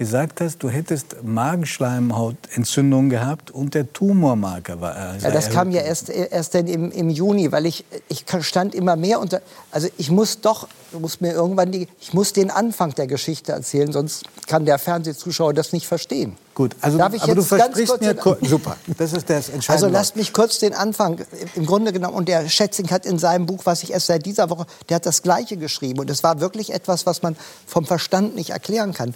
gesagt 0.00 0.40
hast, 0.40 0.62
du 0.62 0.70
hättest 0.70 1.16
Magenschleimhautentzündung 1.22 3.10
gehabt 3.10 3.50
und 3.50 3.74
der 3.74 3.92
Tumormarker 3.92 4.80
war 4.80 4.96
äh, 4.96 5.18
Ja, 5.18 5.30
das 5.30 5.50
kam 5.50 5.70
ja 5.72 5.82
erst, 5.82 6.08
erst 6.08 6.54
dann 6.54 6.66
im, 6.68 6.90
im 6.90 7.10
Juni, 7.10 7.52
weil 7.52 7.66
ich, 7.66 7.84
ich 8.08 8.24
stand 8.40 8.74
immer 8.74 8.96
mehr 8.96 9.20
unter. 9.20 9.42
Also 9.70 9.88
ich 9.98 10.10
muss 10.10 10.40
doch, 10.40 10.68
muss 10.98 11.20
mir 11.20 11.32
irgendwann 11.34 11.70
die, 11.70 11.86
ich 12.00 12.14
muss 12.14 12.32
den 12.32 12.50
Anfang 12.50 12.94
der 12.94 13.08
Geschichte 13.08 13.52
erzählen, 13.52 13.92
sonst 13.92 14.24
kann 14.46 14.64
der 14.64 14.78
Fernsehzuschauer 14.78 15.52
das 15.52 15.74
nicht 15.74 15.86
verstehen. 15.86 16.38
Gut, 16.54 16.74
also, 16.80 16.96
Darf 16.96 17.12
ich 17.12 17.22
aber 17.22 17.34
du 17.34 17.40
jetzt 17.42 17.50
ganz 17.50 17.60
versprichst 17.76 17.92
kurz 18.22 18.40
mir, 18.40 18.46
den- 18.46 18.48
super, 18.48 18.76
das 18.96 19.12
ist 19.12 19.28
das 19.28 19.50
Entscheidende. 19.50 19.86
Also 19.86 19.88
lasst 19.88 20.16
mich 20.16 20.32
kurz 20.32 20.60
den 20.60 20.72
Anfang. 20.72 21.20
Im 21.54 21.66
Grunde 21.66 21.92
genommen, 21.92 22.14
und 22.14 22.26
der 22.26 22.48
Schätzing 22.48 22.90
hat 22.90 23.04
in 23.04 23.18
seinem 23.18 23.44
Buch, 23.44 23.60
was 23.64 23.82
ich 23.82 23.92
erst 23.92 24.06
seit 24.06 24.24
dieser 24.24 24.48
Woche, 24.48 24.64
der 24.88 24.96
hat 24.96 25.04
das 25.04 25.20
Gleiche 25.20 25.58
geschrieben. 25.58 26.00
Und 26.00 26.08
es 26.08 26.22
war 26.22 26.40
wirklich 26.40 26.72
etwas, 26.72 27.04
was 27.04 27.20
man 27.20 27.36
vom 27.66 27.84
Verstand 27.84 28.34
nicht 28.34 28.50
erklären 28.50 28.94
kann. 28.94 29.14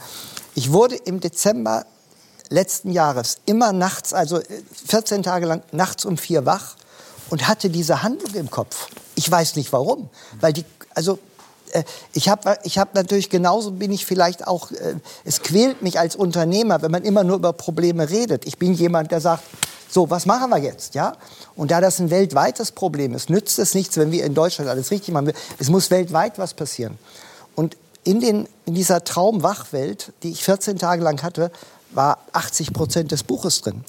Ich 0.55 0.73
wurde 0.73 0.97
im 0.97 1.21
Dezember 1.21 1.85
letzten 2.49 2.93
Jahres 2.93 3.39
immer 3.47 3.73
nachts, 3.73 4.13
also 4.13 4.39
äh, 4.39 4.63
14 4.87 5.23
Tage 5.23 5.47
lang 5.47 5.63
nachts 5.73 6.05
um 6.05 6.17
vier 6.17 6.47
wach 6.47 6.77
und 7.31 7.49
hatte 7.49 7.71
diese 7.71 8.03
Handlung 8.03 8.35
im 8.35 8.51
Kopf. 8.51 8.89
Ich 9.15 9.31
weiß 9.31 9.57
nicht 9.57 9.73
warum, 9.73 10.09
weil 10.41 10.53
die, 10.53 10.65
also 10.95 11.19
äh, 11.73 11.83
ich 12.13 12.29
habe 12.29 12.59
ich 12.63 12.79
hab 12.79 12.95
natürlich 12.95 13.31
genauso 13.31 13.73
bin 13.73 13.91
ich 13.91 14.07
vielleicht 14.07 14.47
auch, 14.47 14.71
äh, 14.71 14.97
es 15.25 15.43
quält 15.43 15.83
mich 15.83 15.99
als 15.99 16.17
Unternehmer, 16.17 16.83
wenn 16.83 16.91
man 16.91 17.03
immer 17.03 17.25
nur 17.25 17.37
über 17.37 17.53
Probleme 17.53 18.09
redet. 18.09 18.47
Ich 18.47 18.59
bin 18.59 18.75
jemand, 18.75 19.11
der 19.11 19.21
sagt, 19.21 19.43
so, 19.91 20.11
was 20.11 20.27
machen 20.27 20.51
wir 20.51 20.59
jetzt, 20.59 20.95
ja? 20.95 21.17
Und 21.55 21.71
da 21.71 21.81
das 21.81 22.01
ein 22.01 22.11
weltweites 22.11 22.73
Problem 22.73 23.15
ist, 23.15 23.31
nützt 23.31 23.61
es 23.61 23.75
nichts, 23.75 23.97
wenn 23.97 24.11
wir 24.11 24.25
in 24.25 24.35
Deutschland 24.35 24.69
alles 24.69 24.91
richtig 24.91 25.15
machen. 25.15 25.33
Es 25.59 25.71
muss 25.71 25.91
weltweit 25.91 26.37
was 26.37 26.53
passieren. 26.53 26.99
Und 27.55 27.77
in, 28.05 28.21
den, 28.21 28.49
in 28.67 28.75
dieser 28.75 29.05
Traumwachwelt, 29.05 30.13
die 30.23 30.31
ich 30.31 30.45
14 30.45 30.79
Tage 30.79 31.03
lang 31.03 31.23
hatte, 31.23 31.51
war 31.91 32.19
80 32.33 32.73
Prozent 32.73 33.13
des 33.13 33.23
Buches 33.23 33.63
drin. 33.63 33.85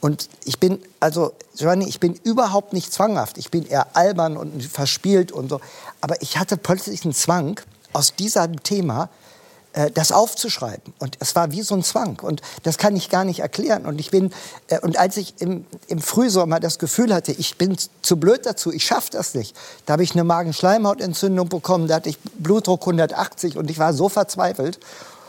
Und 0.00 0.28
ich 0.44 0.58
bin, 0.58 0.80
also, 0.98 1.32
Giovanni, 1.56 1.86
ich 1.88 2.00
bin 2.00 2.14
überhaupt 2.24 2.72
nicht 2.72 2.92
zwanghaft. 2.92 3.38
Ich 3.38 3.50
bin 3.50 3.64
eher 3.64 3.96
albern 3.96 4.36
und 4.36 4.64
verspielt 4.64 5.30
und 5.30 5.48
so. 5.48 5.60
Aber 6.00 6.20
ich 6.22 6.38
hatte 6.38 6.56
plötzlich 6.56 7.04
einen 7.04 7.14
Zwang, 7.14 7.60
aus 7.92 8.14
diesem 8.14 8.62
Thema 8.62 9.10
das 9.94 10.12
aufzuschreiben. 10.12 10.92
Und 10.98 11.16
es 11.20 11.34
war 11.34 11.50
wie 11.50 11.62
so 11.62 11.74
ein 11.74 11.82
Zwang. 11.82 12.20
Und 12.20 12.42
das 12.62 12.78
kann 12.78 12.94
ich 12.94 13.08
gar 13.08 13.24
nicht 13.24 13.40
erklären. 13.40 13.86
Und 13.86 14.00
ich 14.00 14.10
bin, 14.10 14.32
äh, 14.68 14.78
und 14.80 14.98
als 14.98 15.16
ich 15.16 15.34
im, 15.40 15.64
im 15.88 16.00
Frühsommer 16.00 16.60
das 16.60 16.78
Gefühl 16.78 17.14
hatte, 17.14 17.32
ich 17.32 17.56
bin 17.56 17.76
zu 18.02 18.16
blöd 18.16 18.44
dazu, 18.44 18.72
ich 18.72 18.84
schaffe 18.84 19.10
das 19.12 19.34
nicht, 19.34 19.56
da 19.86 19.94
habe 19.94 20.02
ich 20.02 20.12
eine 20.12 20.24
Magenschleimhautentzündung 20.24 21.48
bekommen, 21.48 21.88
da 21.88 21.96
hatte 21.96 22.10
ich 22.10 22.18
Blutdruck 22.20 22.82
180 22.82 23.56
und 23.56 23.70
ich 23.70 23.78
war 23.78 23.94
so 23.94 24.08
verzweifelt. 24.08 24.78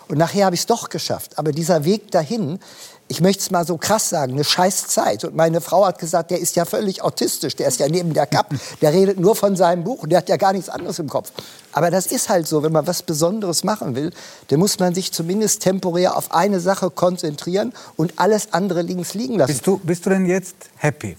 Und 0.10 0.18
nachher 0.18 0.46
habe 0.46 0.56
ich 0.56 0.62
es 0.62 0.68
doch 0.68 0.90
geschafft. 0.90 1.40
Aber 1.40 1.52
dieser 1.52 1.86
Weg 1.86 2.12
dahin, 2.12 2.60
ich 3.08 3.22
möchte 3.22 3.42
es 3.42 3.52
mal 3.52 3.66
so 3.66 3.78
krass 3.78 4.10
sagen, 4.10 4.34
eine 4.34 4.44
scheiß 4.44 4.88
Zeit. 4.88 5.24
Und 5.24 5.36
meine 5.36 5.62
Frau 5.62 5.86
hat 5.86 6.00
gesagt, 6.00 6.32
der 6.32 6.40
ist 6.40 6.56
ja 6.56 6.66
völlig 6.66 7.04
autistisch, 7.04 7.56
der 7.56 7.68
ist 7.68 7.80
ja 7.80 7.88
neben 7.88 8.14
der 8.14 8.26
Kapp, 8.26 8.54
der 8.82 8.94
redet 8.94 9.20
nur 9.20 9.36
von 9.36 9.56
seinem 9.56 9.84
Buch 9.84 10.04
und 10.04 10.10
der 10.10 10.20
hat 10.20 10.30
ja 10.30 10.38
gar 10.38 10.54
nichts 10.54 10.70
anderes 10.70 11.00
im 11.00 11.10
Kopf. 11.10 11.32
Aber 11.72 11.92
das 11.92 12.08
ist 12.08 12.30
halt 12.30 12.48
so, 12.48 12.64
wenn 12.64 12.72
man 12.72 12.88
was 12.88 13.04
Besonderes 13.04 13.64
machen 13.64 13.96
will, 13.96 14.12
dann 14.48 14.60
muss 14.60 14.80
man 14.80 14.96
sich 14.96 15.12
zumindest 15.12 15.62
temporär 15.62 16.18
auf 16.18 16.32
eine 16.32 16.60
Sache 16.60 16.90
konzentrieren 16.90 17.74
und 17.98 18.14
alles 18.18 18.54
andere 18.54 18.82
links 18.82 19.14
liegen 19.14 19.38
lassen. 19.38 19.52
bist, 19.52 19.68
du, 19.68 19.78
bist 19.78 20.06
du 20.06 20.10
denn 20.10 20.26
jetzt 20.26 20.56
happy? 20.76 21.18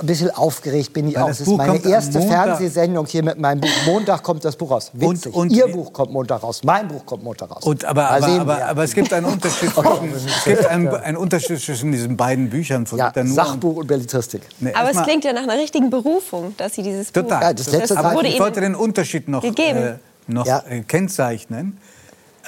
Ein 0.00 0.06
bisschen 0.06 0.30
aufgeregt 0.30 0.92
bin 0.94 1.08
ich 1.08 1.14
Weil 1.16 1.22
auch. 1.22 1.28
das 1.28 1.38
Das 1.38 1.46
ist 1.46 1.50
Buch 1.52 1.56
meine 1.58 1.84
erste. 1.84 2.20
Fernsehsendung 2.22 3.06
hier 3.06 3.22
mit 3.22 3.38
meinem 3.38 3.60
Buch. 3.60 3.68
Montag 3.86 4.22
kommt 4.22 4.44
das 4.44 4.56
Buch 4.56 4.70
raus. 4.70 4.90
Witzig. 4.94 5.34
und- 5.34 5.50
Ihr 5.50 5.66
Buch 5.68 5.92
kommt 5.92 6.12
Montag 6.12 6.42
raus. 6.42 6.62
Mein 6.64 6.88
Buch 6.88 7.04
kommt 7.04 7.22
Montag 7.22 7.50
raus. 7.50 7.62
Und, 7.62 7.84
aber, 7.84 8.10
aber, 8.10 8.26
aber, 8.28 8.64
aber 8.64 8.84
es 8.84 8.94
gibt 8.94 9.12
einen 9.12 9.26
Unterschied, 9.32 9.70
zwischen, 9.72 10.28
es 10.28 10.44
gibt 10.44 10.66
einen, 10.66 10.88
einen 10.88 11.16
Unterschied 11.16 11.60
zwischen 11.60 11.92
diesen 11.92 12.16
beiden 12.16 12.48
Büchern 12.48 12.86
von 12.86 12.98
ja. 12.98 13.12
Sachbuch 13.24 13.76
und 13.76 13.86
Belletristik. 13.86 14.42
Nee, 14.60 14.72
Aber 14.72 14.90
es 14.90 15.02
klingt 15.02 15.24
ja 15.24 15.32
nach 15.34 15.42
einer 15.42 15.58
richtigen 15.58 15.90
Berufung, 15.90 16.54
dass 16.56 16.74
Sie 16.74 16.82
dieses 16.82 17.12
Total. 17.12 17.38
Buch... 17.38 17.42
Ja, 17.48 17.52
das 17.52 17.70
letzte 17.70 17.98
aber 17.98 18.14
wurde 18.14 18.28
ich 18.28 18.40
wollte 18.40 18.60
den 18.62 18.74
Unterschied 18.74 19.28
noch, 19.28 19.44
äh, 19.44 19.94
noch 20.26 20.46
Ja. 20.46 20.62
äh, 20.68 20.80
kennzeichnen. 20.80 21.76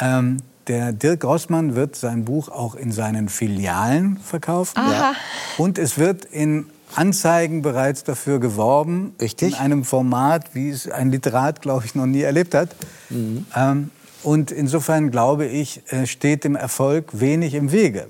Ähm, 0.00 0.38
der 0.66 0.92
Dirk 0.92 1.24
Rossmann 1.24 1.74
wird 1.76 1.94
sein 1.94 2.24
Buch 2.24 2.48
auch 2.48 2.74
in 2.74 2.90
seinen 2.90 3.28
Filialen 3.28 4.16
verkaufen. 4.16 4.78
Aha. 4.78 5.12
Und 5.58 5.78
es 5.78 5.98
wird 5.98 6.24
in 6.24 6.66
Anzeigen 6.96 7.62
bereits 7.62 8.04
dafür 8.04 8.38
geworben. 8.40 9.14
Richtig. 9.20 9.54
In 9.54 9.58
einem 9.58 9.84
Format, 9.84 10.54
wie 10.54 10.70
es 10.70 10.88
ein 10.90 11.10
Literat, 11.10 11.62
glaube 11.62 11.84
ich, 11.84 11.94
noch 11.94 12.06
nie 12.06 12.22
erlebt 12.22 12.54
hat. 12.54 12.74
Mhm. 13.10 13.46
Ähm, 13.54 13.90
Und 14.22 14.50
insofern 14.50 15.10
glaube 15.10 15.44
ich, 15.46 15.82
äh, 15.92 16.06
steht 16.06 16.44
dem 16.44 16.56
Erfolg 16.56 17.20
wenig 17.20 17.52
im 17.54 17.72
Wege. 17.72 18.06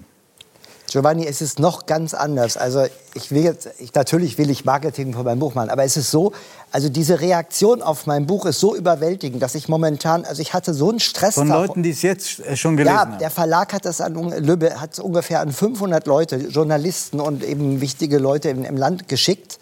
Giovanni, 0.94 1.26
es 1.26 1.42
ist 1.42 1.58
noch 1.58 1.86
ganz 1.86 2.14
anders. 2.14 2.56
Also 2.56 2.86
ich 3.14 3.32
will 3.32 3.42
jetzt, 3.42 3.68
ich, 3.80 3.92
natürlich 3.94 4.38
will 4.38 4.48
ich 4.48 4.64
Marketing 4.64 5.12
von 5.12 5.24
meinem 5.24 5.40
Buch 5.40 5.56
machen, 5.56 5.68
aber 5.68 5.82
es 5.82 5.96
ist 5.96 6.12
so, 6.12 6.30
also 6.70 6.88
diese 6.88 7.20
Reaktion 7.20 7.82
auf 7.82 8.06
mein 8.06 8.26
Buch 8.28 8.46
ist 8.46 8.60
so 8.60 8.76
überwältigend, 8.76 9.42
dass 9.42 9.56
ich 9.56 9.68
momentan, 9.68 10.24
also 10.24 10.40
ich 10.40 10.54
hatte 10.54 10.72
so 10.72 10.90
einen 10.90 11.00
Stress. 11.00 11.34
Von 11.34 11.48
Leuten, 11.48 11.82
die 11.82 11.90
es 11.90 12.02
jetzt 12.02 12.38
äh, 12.38 12.56
schon 12.56 12.76
gelesen 12.76 12.96
haben. 12.96 13.12
Ja, 13.14 13.18
der 13.18 13.30
Verlag 13.30 13.72
hat 13.72 13.86
das 13.86 14.00
an 14.00 14.14
Lübbe, 14.14 14.80
hat 14.80 14.96
ungefähr 15.00 15.40
an 15.40 15.50
500 15.50 16.06
Leute, 16.06 16.36
Journalisten 16.36 17.18
und 17.18 17.42
eben 17.42 17.80
wichtige 17.80 18.18
Leute 18.18 18.50
im, 18.50 18.64
im 18.64 18.76
Land 18.76 19.08
geschickt. 19.08 19.58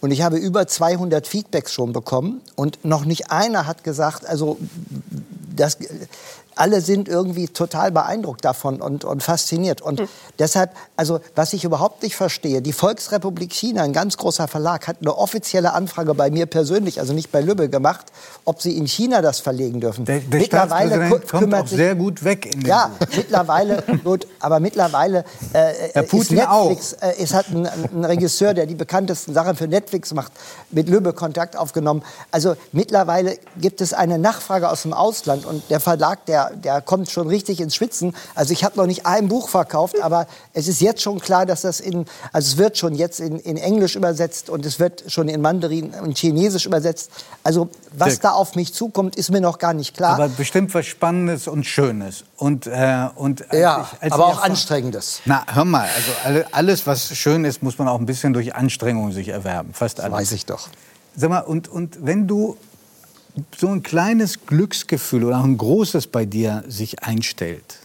Und 0.00 0.12
ich 0.12 0.22
habe 0.22 0.36
über 0.36 0.68
200 0.68 1.26
Feedbacks 1.26 1.72
schon 1.72 1.92
bekommen 1.94 2.42
und 2.54 2.84
noch 2.84 3.06
nicht 3.06 3.32
einer 3.32 3.66
hat 3.66 3.82
gesagt, 3.82 4.24
also 4.24 4.56
das, 5.56 5.78
alle 6.56 6.80
sind 6.80 7.08
irgendwie 7.08 7.48
total 7.48 7.92
beeindruckt 7.92 8.44
davon 8.44 8.80
und, 8.80 9.04
und 9.04 9.22
fasziniert. 9.22 9.82
Und 9.82 10.00
mhm. 10.00 10.08
deshalb, 10.38 10.70
also 10.96 11.20
was 11.34 11.52
ich 11.52 11.64
überhaupt 11.64 12.02
nicht 12.02 12.16
verstehe, 12.16 12.62
die 12.62 12.72
Volksrepublik 12.72 13.52
China, 13.52 13.82
ein 13.82 13.92
ganz 13.92 14.16
großer 14.16 14.48
Verlag, 14.48 14.88
hat 14.88 14.96
eine 15.02 15.16
offizielle 15.16 15.74
Anfrage 15.74 16.14
bei 16.14 16.30
mir 16.30 16.46
persönlich, 16.46 16.98
also 16.98 17.12
nicht 17.12 17.30
bei 17.30 17.42
Lübbe 17.42 17.68
gemacht, 17.68 18.06
ob 18.46 18.62
sie 18.62 18.76
in 18.76 18.86
China 18.86 19.20
das 19.20 19.40
verlegen 19.40 19.80
dürfen. 19.80 20.06
Der, 20.06 20.20
der 20.20 20.40
mittlerweile 20.40 21.20
kommt 21.20 21.54
auch 21.54 21.66
sehr 21.66 21.94
gut 21.94 22.24
weg. 22.24 22.54
In 22.54 22.62
ja, 22.62 22.90
mittlerweile, 23.16 23.84
gut, 24.02 24.26
aber 24.40 24.58
mittlerweile 24.58 25.24
äh, 25.52 25.92
ja, 25.94 26.00
ist 26.00 26.30
Netflix, 26.32 26.92
äh, 26.94 27.12
es 27.18 27.34
hat 27.34 27.50
ein, 27.50 27.66
ein 27.66 28.04
Regisseur, 28.04 28.54
der 28.54 28.64
die 28.64 28.74
bekanntesten 28.74 29.34
Sachen 29.34 29.56
für 29.56 29.68
Netflix 29.68 30.14
macht, 30.14 30.32
mit 30.70 30.88
Lübbe 30.88 31.12
Kontakt 31.12 31.54
aufgenommen. 31.54 32.02
Also 32.30 32.56
mittlerweile 32.72 33.38
gibt 33.60 33.82
es 33.82 33.92
eine 33.92 34.18
Nachfrage 34.18 34.70
aus 34.70 34.82
dem 34.82 34.94
Ausland 34.94 35.44
und 35.44 35.62
der 35.68 35.80
Verlag, 35.80 36.24
der 36.24 36.45
der, 36.54 36.80
kommt 36.80 37.10
schon 37.10 37.28
richtig 37.28 37.60
ins 37.60 37.74
Schwitzen. 37.74 38.14
Also 38.34 38.52
ich 38.52 38.64
habe 38.64 38.76
noch 38.76 38.86
nicht 38.86 39.06
ein 39.06 39.28
Buch 39.28 39.48
verkauft, 39.48 40.00
aber 40.00 40.26
es 40.52 40.68
ist 40.68 40.80
jetzt 40.80 41.02
schon 41.02 41.20
klar, 41.20 41.46
dass 41.46 41.62
das 41.62 41.80
in, 41.80 42.06
also 42.32 42.52
es 42.52 42.56
wird 42.56 42.78
schon 42.78 42.94
jetzt 42.94 43.20
in, 43.20 43.38
in 43.38 43.56
Englisch 43.56 43.96
übersetzt 43.96 44.50
und 44.50 44.64
es 44.66 44.78
wird 44.78 45.04
schon 45.08 45.28
in 45.28 45.40
Mandarin 45.40 45.94
und 45.94 46.18
Chinesisch 46.18 46.66
übersetzt. 46.66 47.10
Also 47.42 47.68
was 47.92 48.08
Dirk. 48.08 48.22
da 48.22 48.30
auf 48.32 48.54
mich 48.54 48.74
zukommt, 48.74 49.16
ist 49.16 49.30
mir 49.30 49.40
noch 49.40 49.58
gar 49.58 49.74
nicht 49.74 49.96
klar. 49.96 50.14
Aber 50.14 50.28
bestimmt 50.28 50.74
was 50.74 50.86
Spannendes 50.86 51.48
und 51.48 51.64
Schönes. 51.64 52.24
Und, 52.36 52.66
äh, 52.66 53.08
und 53.14 53.44
ja, 53.52 53.88
ich, 54.02 54.12
aber 54.12 54.26
auch 54.26 54.42
Anstrengendes. 54.42 55.20
Na, 55.24 55.44
hör 55.52 55.64
mal, 55.64 55.88
also 56.24 56.42
alles, 56.52 56.86
was 56.86 57.16
schön 57.16 57.44
ist, 57.44 57.62
muss 57.62 57.78
man 57.78 57.88
auch 57.88 57.98
ein 57.98 58.06
bisschen 58.06 58.32
durch 58.32 58.54
Anstrengung 58.54 59.12
sich 59.12 59.28
erwerben. 59.28 59.72
Fast 59.72 60.00
alles. 60.00 60.12
weiß 60.12 60.32
ich 60.32 60.46
doch. 60.46 60.68
Sag 61.16 61.30
mal, 61.30 61.40
und, 61.40 61.68
und 61.68 61.98
wenn 62.04 62.26
du 62.26 62.56
so 63.56 63.68
ein 63.68 63.82
kleines 63.82 64.46
Glücksgefühl 64.46 65.24
oder 65.24 65.38
auch 65.38 65.44
ein 65.44 65.58
großes 65.58 66.06
bei 66.06 66.24
dir 66.24 66.64
sich 66.68 67.02
einstellt, 67.02 67.78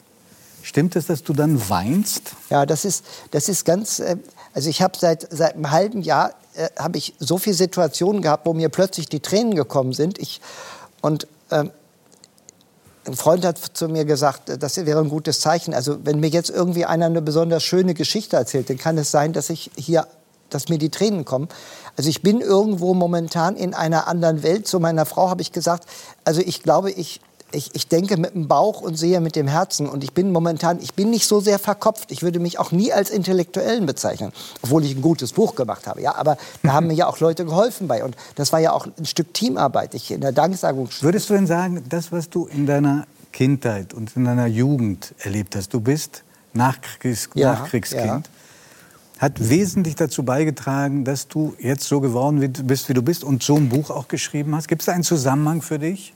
stimmt 0.64 0.96
es, 0.96 1.08
dass 1.08 1.24
du 1.24 1.34
dann 1.34 1.70
weinst? 1.70 2.34
Ja, 2.50 2.66
das 2.66 2.86
ist, 2.86 3.06
das 3.32 3.50
ist 3.50 3.66
ganz. 3.66 4.00
Äh, 4.00 4.18
also 4.54 4.70
ich 4.70 4.82
habe 4.82 4.98
seit, 4.98 5.28
seit 5.32 5.56
einem 5.56 5.72
halben 5.72 6.02
Jahr 6.02 6.34
äh, 6.56 6.70
ich 6.94 7.14
so 7.20 7.38
viele 7.38 7.56
Situationen 7.56 8.22
gehabt, 8.22 8.46
wo 8.46 8.54
mir 8.54 8.70
plötzlich 8.70 9.08
die 9.08 9.20
Tränen 9.20 9.56
gekommen 9.56 9.94
sind. 9.94 10.20
Ich, 10.20 10.42
und 11.02 11.28
äh, 11.50 11.66
ein 13.08 13.16
Freund 13.16 13.46
hat 13.46 13.58
zu 13.58 13.88
mir 13.88 14.06
gesagt, 14.06 14.50
äh, 14.50 14.58
das 14.58 14.78
wäre 14.78 15.00
ein 15.00 15.10
gutes 15.10 15.40
Zeichen. 15.40 15.74
Also 15.74 16.00
wenn 16.04 16.20
mir 16.20 16.30
jetzt 16.30 16.50
irgendwie 16.50 16.86
einer 16.86 17.06
eine 17.06 17.22
besonders 17.22 17.64
schöne 17.64 17.94
Geschichte 17.94 18.36
erzählt, 18.36 18.70
dann 18.70 18.78
kann 18.78 18.98
es 18.98 19.12
sein, 19.12 19.34
dass 19.34 19.50
ich 19.50 19.72
hier 19.76 20.08
dass 20.52 20.70
mir 20.70 20.78
die 20.78 20.90
Tränen 20.90 21.26
kommen. 21.26 21.48
Also 21.98 22.10
ich 22.10 22.22
bin 22.22 22.42
irgendwo 22.42 22.94
momentan 22.94 23.56
in 23.56 23.74
einer 23.74 24.08
anderen 24.08 24.44
Welt. 24.44 24.68
Zu 24.68 24.80
meiner 24.80 25.06
Frau 25.06 25.30
habe 25.30 25.42
ich 25.42 25.52
gesagt, 25.52 25.86
also 26.24 26.42
ich 26.42 26.64
glaube, 26.64 26.92
ich, 26.92 27.22
ich, 27.52 27.72
ich 27.74 27.88
denke 27.88 28.18
mit 28.18 28.34
dem 28.34 28.48
Bauch 28.48 28.82
und 28.82 28.96
sehe 28.96 29.20
mit 29.22 29.36
dem 29.36 29.48
Herzen. 29.48 29.88
Und 29.88 30.04
ich 30.04 30.14
bin 30.14 30.32
momentan, 30.32 30.80
ich 30.82 30.94
bin 30.94 31.10
nicht 31.10 31.28
so 31.28 31.40
sehr 31.40 31.60
verkopft. 31.60 32.12
Ich 32.12 32.24
würde 32.24 32.40
mich 32.40 32.60
auch 32.60 32.72
nie 32.72 32.94
als 32.94 33.10
Intellektuellen 33.10 33.86
bezeichnen, 33.86 34.32
obwohl 34.62 34.84
ich 34.86 34.96
ein 34.96 35.02
gutes 35.02 35.34
Buch 35.34 35.56
gemacht 35.56 35.88
habe. 35.88 36.02
Ja, 36.02 36.16
aber 36.16 36.38
da 36.64 36.74
haben 36.74 36.88
mir 36.88 36.94
ja 36.94 37.08
auch 37.08 37.20
Leute 37.20 37.46
geholfen 37.46 37.88
bei. 37.88 38.04
Und 38.04 38.16
das 38.36 38.52
war 38.54 38.60
ja 38.60 38.72
auch 38.72 38.88
ein 38.98 39.06
Stück 39.06 39.34
Teamarbeit. 39.34 39.94
Ich 39.94 40.12
in 40.12 40.22
der 40.22 40.32
Danksagung. 40.32 40.90
Würdest 41.02 41.30
du 41.30 41.34
denn 41.34 41.48
sagen, 41.48 41.84
das, 41.90 42.12
was 42.12 42.30
du 42.30 42.48
in 42.48 42.66
deiner 42.66 43.06
Kindheit 43.32 43.94
und 43.94 44.16
in 44.16 44.26
deiner 44.26 44.48
Jugend 44.48 45.14
erlebt 45.20 45.56
hast, 45.56 45.74
du 45.74 45.82
bist 45.82 46.24
Nachkriegs 46.54 47.30
ja, 47.34 47.54
Nachkriegskind. 47.54 48.06
Ja 48.06 48.22
hat 49.22 49.50
wesentlich 49.50 49.96
dazu 49.96 50.24
beigetragen, 50.24 51.06
dass 51.06 51.28
du 51.28 51.54
jetzt 51.60 51.84
so 51.84 52.02
geworden 52.02 52.40
bist, 52.66 52.90
wie 52.90 52.96
du 52.96 53.04
bist 53.04 53.24
und 53.24 53.44
so 53.44 53.56
ein 53.56 53.70
Buch 53.70 53.92
auch 53.92 54.08
geschrieben 54.08 54.56
hast? 54.56 54.68
Gibt 54.68 54.82
es 54.82 54.88
da 54.88 54.94
einen 54.94 55.04
Zusammenhang 55.04 55.62
für 55.62 55.78
dich? 55.78 56.16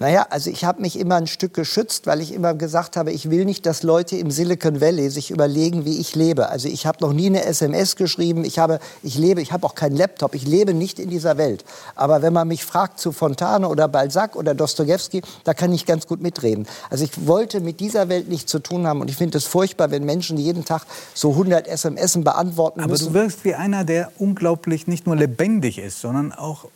Naja, 0.00 0.26
also 0.30 0.48
ich 0.48 0.64
habe 0.64 0.80
mich 0.80 0.98
immer 0.98 1.16
ein 1.16 1.26
Stück 1.26 1.54
geschützt, 1.54 2.06
weil 2.06 2.20
ich 2.20 2.32
immer 2.32 2.54
gesagt 2.54 2.96
habe, 2.96 3.10
ich 3.10 3.30
will 3.30 3.44
nicht, 3.44 3.66
dass 3.66 3.82
Leute 3.82 4.16
im 4.16 4.30
Silicon 4.30 4.80
Valley 4.80 5.10
sich 5.10 5.32
überlegen, 5.32 5.84
wie 5.84 5.98
ich 5.98 6.14
lebe. 6.14 6.50
Also 6.50 6.68
ich 6.68 6.86
habe 6.86 6.98
noch 7.00 7.12
nie 7.12 7.26
eine 7.26 7.44
SMS 7.44 7.96
geschrieben, 7.96 8.44
ich 8.44 8.60
habe, 8.60 8.78
ich 9.02 9.18
lebe, 9.18 9.42
ich 9.42 9.52
habe 9.52 9.66
auch 9.66 9.74
keinen 9.74 9.96
Laptop, 9.96 10.36
ich 10.36 10.46
lebe 10.46 10.72
nicht 10.72 11.00
in 11.00 11.10
dieser 11.10 11.36
Welt. 11.36 11.64
Aber 11.96 12.22
wenn 12.22 12.32
man 12.32 12.46
mich 12.46 12.64
fragt 12.64 13.00
zu 13.00 13.10
Fontane 13.10 13.68
oder 13.68 13.88
Balzac 13.88 14.36
oder 14.36 14.54
Dostoevsky, 14.54 15.22
da 15.42 15.52
kann 15.52 15.72
ich 15.72 15.84
ganz 15.84 16.06
gut 16.06 16.20
mitreden. 16.20 16.68
Also 16.90 17.02
ich 17.02 17.26
wollte 17.26 17.60
mit 17.60 17.80
dieser 17.80 18.08
Welt 18.08 18.28
nichts 18.28 18.52
zu 18.52 18.60
tun 18.60 18.86
haben 18.86 19.00
und 19.00 19.10
ich 19.10 19.16
finde 19.16 19.38
es 19.38 19.44
furchtbar, 19.44 19.90
wenn 19.90 20.04
Menschen 20.04 20.38
jeden 20.38 20.64
Tag 20.64 20.82
so 21.12 21.32
100 21.32 21.66
SMS 21.66 22.18
beantworten 22.22 22.80
Aber 22.80 22.92
müssen. 22.92 23.08
Aber 23.08 23.14
du 23.14 23.20
wirkst 23.20 23.44
wie 23.44 23.54
einer, 23.54 23.84
der 23.84 24.12
unglaublich 24.18 24.86
nicht 24.86 25.06
nur 25.06 25.16
lebendig 25.16 25.78
ist, 25.78 26.00
sondern 26.00 26.32
auch 26.32 26.66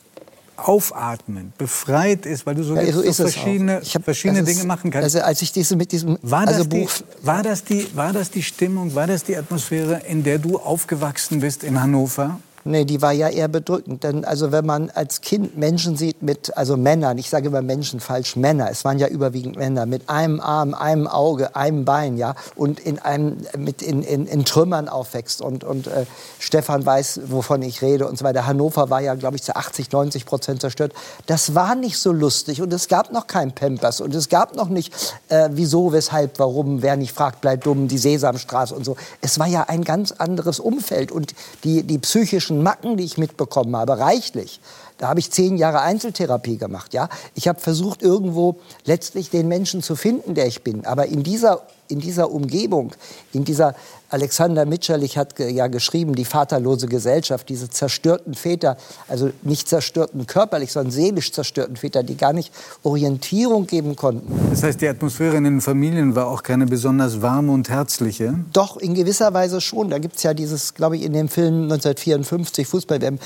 aufatmen, 0.57 1.53
befreit 1.59 2.27
ist, 2.27 2.47
weil 2.47 2.55
du 2.55 2.63
so, 2.63 2.75
ja, 2.75 2.93
so, 2.93 3.03
so 3.03 3.13
verschiedene, 3.13 3.81
hab, 3.83 4.05
verschiedene 4.05 4.45
Dinge 4.45 4.65
machen 4.65 4.91
kannst. 4.91 5.05
Also 5.05 5.21
als 5.21 5.43
ich 5.43 5.53
diese 5.53 5.77
mit 5.77 5.93
diesem 5.93 6.19
war 6.23 6.47
das, 6.47 6.57
also 6.57 6.69
die, 6.69 6.89
war, 7.23 7.43
das 7.43 7.65
die, 7.65 7.87
war 7.97 8.13
das 8.13 8.31
die 8.31 8.43
Stimmung, 8.43 8.95
war 8.95 9.07
das 9.07 9.25
die 9.25 9.37
Atmosphäre, 9.37 10.03
in 10.07 10.23
der 10.23 10.39
du 10.39 10.59
aufgewachsen 10.59 11.41
bist 11.41 11.65
in 11.65 11.81
Hannover? 11.81 12.39
Nee, 12.64 12.85
die 12.85 13.02
war 13.02 13.12
ja 13.12 13.28
eher 13.28 13.49
bedrückend. 13.49 14.04
Denn 14.04 14.25
also 14.25 14.52
wenn 14.52 14.64
man 14.64 14.90
als 14.90 15.21
Kind 15.21 15.57
Menschen 15.59 15.97
sieht 15.97 16.23
mit, 16.23 16.57
also 16.57 16.76
Männern, 16.76 17.19
ich 17.19 17.28
sage 17.28 17.49
immer 17.49 17.62
Menschen 17.62 17.99
falsch, 17.99 18.37
Männer, 18.37 18.71
es 18.71 18.85
waren 18.85 18.99
ja 18.99 19.09
überwiegend 19.09 19.57
Männer, 19.57 19.85
mit 19.85 20.09
einem 20.09 20.40
Arm, 20.40 20.75
einem 20.75 21.09
Auge, 21.09 21.57
einem 21.57 21.85
Bein, 21.85 22.16
ja, 22.16 22.35
und 22.54 22.78
in 22.78 23.00
einem, 23.00 23.38
mit 23.57 23.83
in, 23.83 24.02
in, 24.02 24.26
in 24.26 24.45
Trümmern 24.45 24.88
aufwächst. 24.88 25.42
Und, 25.42 25.64
und 25.64 25.88
äh, 25.88 26.07
Stefan 26.38 26.87
weiß, 26.87 27.23
wovon 27.26 27.62
ich 27.62 27.83
rede 27.83 28.07
und 28.07 28.16
so 28.16 28.25
weiter. 28.25 28.47
Hannover 28.47 28.90
war 28.90 29.00
ja, 29.00 29.14
glaube 29.14 29.37
ich, 29.37 29.42
zu 29.42 29.57
80, 29.57 29.90
90 29.90 30.25
Prozent 30.25 30.61
zerstört. 30.61 30.92
Das 31.26 31.57
war 31.57 31.75
nicht 31.75 31.99
so 31.99 32.12
lustig 32.12 32.62
und 32.62 32.73
es 32.73 32.87
gab 32.87 33.12
noch 33.12 33.26
kein 33.26 33.52
Pampers 33.52 34.00
und 34.00 34.14
es 34.14 34.28
gab 34.28 34.54
noch 34.54 34.69
nicht, 34.69 34.95
äh, 35.28 35.49
wieso, 35.52 35.92
weshalb, 35.92 36.38
warum, 36.38 36.83
wer 36.83 36.97
nicht 36.97 37.12
fragt, 37.12 37.40
bleibt 37.40 37.66
dumm, 37.66 37.88
die 37.88 37.99
Sesamstraße 37.99 38.75
und 38.75 38.85
so. 38.85 38.97
Es 39.21 39.38
war 39.40 39.49
ja 39.49 39.64
ein 39.64 39.83
ganz 39.83 40.12
anderes 40.12 40.61
Umfeld 40.61 41.11
und 41.11 41.35
die, 41.64 41.83
die 41.83 41.99
psychischen 41.99 42.52
psychischen 42.53 42.63
Macken, 42.63 42.97
die 42.97 43.05
ich 43.05 43.19
mitbekommen 43.19 43.77
habe, 43.77 43.99
reichlich. 43.99 44.61
Da 45.03 45.09
habe 45.09 45.19
ich 45.19 45.33
zehn 45.33 45.57
Jahre 45.57 45.81
Einzeltherapie 45.81 46.59
gemacht. 46.59 46.95
Ja? 46.95 47.09
Ich 47.35 47.49
habe 47.49 47.59
versucht, 47.59 48.03
irgendwo 48.03 48.61
letztlich 48.85 49.31
den 49.31 49.49
Menschen 49.49 49.83
zu 49.83 49.97
finden, 49.97 50.37
der 50.37 50.47
ich 50.47 50.63
bin. 50.63 50.87
Aber 50.87 51.07
in 51.07 51.25
dieser, 51.25 51.63
in 51.89 51.99
dieser 51.99 52.31
Umgebung, 52.31 52.93
in 53.33 53.43
dieser 53.45 53.75
Alexander 54.11 54.65
Mitscherlich 54.65 55.19
hat 55.19 55.41
ja 55.41 55.67
geschrieben, 55.67 56.15
die 56.15 56.25
vaterlose 56.25 56.87
Gesellschaft, 56.87 57.49
diese 57.49 57.69
zerstörten 57.69 58.35
Väter, 58.35 58.77
also 59.09 59.31
nicht 59.43 59.69
zerstörten 59.69 60.29
körperlich, 60.29 60.71
sondern 60.71 60.93
seelisch 60.93 61.33
zerstörten 61.33 61.77
Väter, 61.77 62.05
die 62.05 62.17
gar 62.17 62.33
nicht 62.33 62.53
Orientierung 62.85 63.67
geben 63.67 63.97
konnten. 63.97 64.51
Das 64.51 64.63
heißt, 64.63 64.81
die 64.83 64.87
Atmosphäre 64.87 65.37
in 65.37 65.45
den 65.45 65.61
Familien 65.61 66.15
war 66.15 66.29
auch 66.29 66.45
keine 66.45 66.67
besonders 66.67 67.23
warme 67.23 67.51
und 67.51 67.71
herzliche? 67.71 68.35
Doch, 68.53 68.77
in 68.77 68.95
gewisser 68.95 69.35
Weise 69.35 69.61
schon. 69.61 69.91
Da 69.91 69.99
gibt 69.99 70.17
es 70.17 70.23
ja 70.23 70.33
dieses, 70.33 70.75
glaube 70.75 70.97
ich, 70.97 71.03
in 71.03 71.13
dem 71.13 71.29
Film 71.29 71.63
1954 71.65 72.69
fußball 72.69 72.99
-WM. 72.99 73.19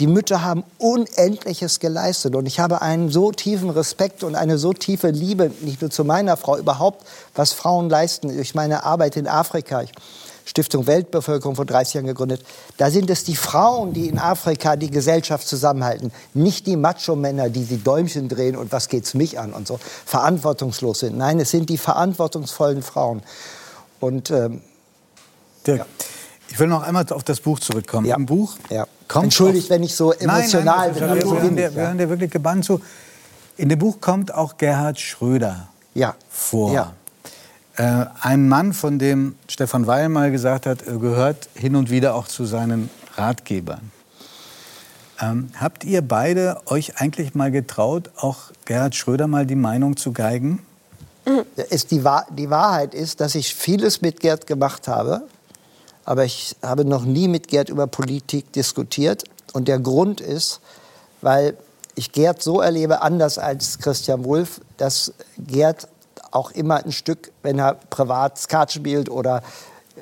Die 0.00 0.06
Mütter 0.06 0.42
haben 0.42 0.64
Unendliches 0.78 1.78
geleistet. 1.78 2.34
Und 2.34 2.46
ich 2.46 2.58
habe 2.58 2.80
einen 2.80 3.10
so 3.10 3.32
tiefen 3.32 3.68
Respekt 3.68 4.24
und 4.24 4.34
eine 4.34 4.56
so 4.56 4.72
tiefe 4.72 5.10
Liebe, 5.10 5.50
nicht 5.60 5.82
nur 5.82 5.90
zu 5.90 6.04
meiner 6.04 6.38
Frau, 6.38 6.56
überhaupt, 6.56 7.06
was 7.34 7.52
Frauen 7.52 7.90
leisten 7.90 8.34
durch 8.34 8.54
meine 8.54 8.84
Arbeit 8.84 9.16
in 9.16 9.28
Afrika. 9.28 9.82
Ich 9.82 9.92
Stiftung 10.46 10.86
Weltbevölkerung 10.86 11.54
vor 11.54 11.66
30 11.66 11.94
Jahren 11.94 12.06
gegründet. 12.06 12.42
Da 12.78 12.90
sind 12.90 13.10
es 13.10 13.24
die 13.24 13.36
Frauen, 13.36 13.92
die 13.92 14.08
in 14.08 14.18
Afrika 14.18 14.74
die 14.74 14.90
Gesellschaft 14.90 15.46
zusammenhalten, 15.46 16.10
nicht 16.34 16.66
die 16.66 16.76
Macho-Männer, 16.76 17.50
die 17.50 17.64
die 17.64 17.76
Däumchen 17.76 18.28
drehen 18.28 18.56
und 18.56 18.72
was 18.72 18.88
geht's 18.88 19.14
mich 19.14 19.38
an 19.38 19.52
und 19.52 19.68
so, 19.68 19.78
verantwortungslos 20.06 21.00
sind. 21.00 21.16
Nein, 21.16 21.38
es 21.38 21.50
sind 21.50 21.68
die 21.68 21.78
verantwortungsvollen 21.78 22.82
Frauen. 22.82 23.22
Und 24.00 24.30
ähm, 24.30 24.62
Dirk, 25.66 25.80
ja. 25.80 25.86
ich 26.48 26.58
will 26.58 26.68
noch 26.68 26.82
einmal 26.82 27.06
auf 27.10 27.22
das 27.22 27.40
Buch 27.40 27.60
zurückkommen. 27.60 28.06
Ja. 28.06 28.16
Im 28.16 28.26
Buch 28.26 28.56
ja. 28.70 28.86
Kommt 29.10 29.24
Entschuldigt, 29.24 29.68
wenn 29.70 29.82
ich 29.82 29.94
so 29.94 30.12
emotional 30.12 30.92
nein, 30.92 30.94
nein, 31.00 31.18
bin. 31.18 31.30
Wir, 31.30 31.40
hören 31.40 31.56
dir, 31.56 31.74
wir 31.74 31.82
hören 31.82 31.98
dir 31.98 32.08
wirklich 32.08 32.30
gebannt 32.30 32.64
zu. 32.64 32.80
In 33.56 33.68
dem 33.68 33.78
Buch 33.78 34.00
kommt 34.00 34.32
auch 34.32 34.56
Gerhard 34.56 35.00
Schröder 35.00 35.68
ja. 35.94 36.14
vor. 36.30 36.72
Ja. 36.72 36.94
Äh, 37.76 38.06
ein 38.20 38.48
Mann, 38.48 38.72
von 38.72 38.98
dem 38.98 39.34
Stefan 39.48 39.86
Weil 39.86 40.08
mal 40.08 40.30
gesagt 40.30 40.66
hat, 40.66 40.86
gehört 40.86 41.48
hin 41.54 41.74
und 41.74 41.90
wieder 41.90 42.14
auch 42.14 42.28
zu 42.28 42.44
seinen 42.44 42.88
Ratgebern. 43.16 43.90
Ähm, 45.20 45.50
habt 45.58 45.84
ihr 45.84 46.02
beide 46.02 46.60
euch 46.66 47.00
eigentlich 47.00 47.34
mal 47.34 47.50
getraut, 47.50 48.10
auch 48.16 48.52
Gerhard 48.64 48.94
Schröder 48.94 49.26
mal 49.26 49.44
die 49.44 49.56
Meinung 49.56 49.96
zu 49.96 50.12
geigen? 50.12 50.62
Mhm. 51.26 51.42
Die 51.90 52.04
Wahrheit 52.50 52.94
ist, 52.94 53.20
dass 53.20 53.34
ich 53.34 53.54
vieles 53.54 54.02
mit 54.02 54.20
Gerd 54.20 54.46
gemacht 54.46 54.88
habe, 54.88 55.22
aber 56.10 56.24
ich 56.24 56.56
habe 56.60 56.84
noch 56.84 57.04
nie 57.04 57.28
mit 57.28 57.46
Gerd 57.46 57.68
über 57.68 57.86
Politik 57.86 58.52
diskutiert. 58.52 59.22
Und 59.52 59.68
der 59.68 59.78
Grund 59.78 60.20
ist, 60.20 60.58
weil 61.22 61.56
ich 61.94 62.10
Gerd 62.10 62.42
so 62.42 62.60
erlebe, 62.60 63.00
anders 63.00 63.38
als 63.38 63.78
Christian 63.78 64.24
Wulff, 64.24 64.60
dass 64.76 65.12
Gerd 65.38 65.86
auch 66.32 66.50
immer 66.50 66.84
ein 66.84 66.90
Stück, 66.90 67.30
wenn 67.44 67.60
er 67.60 67.74
privat 67.90 68.40
Skat 68.40 68.72
spielt 68.72 69.08
oder 69.08 69.44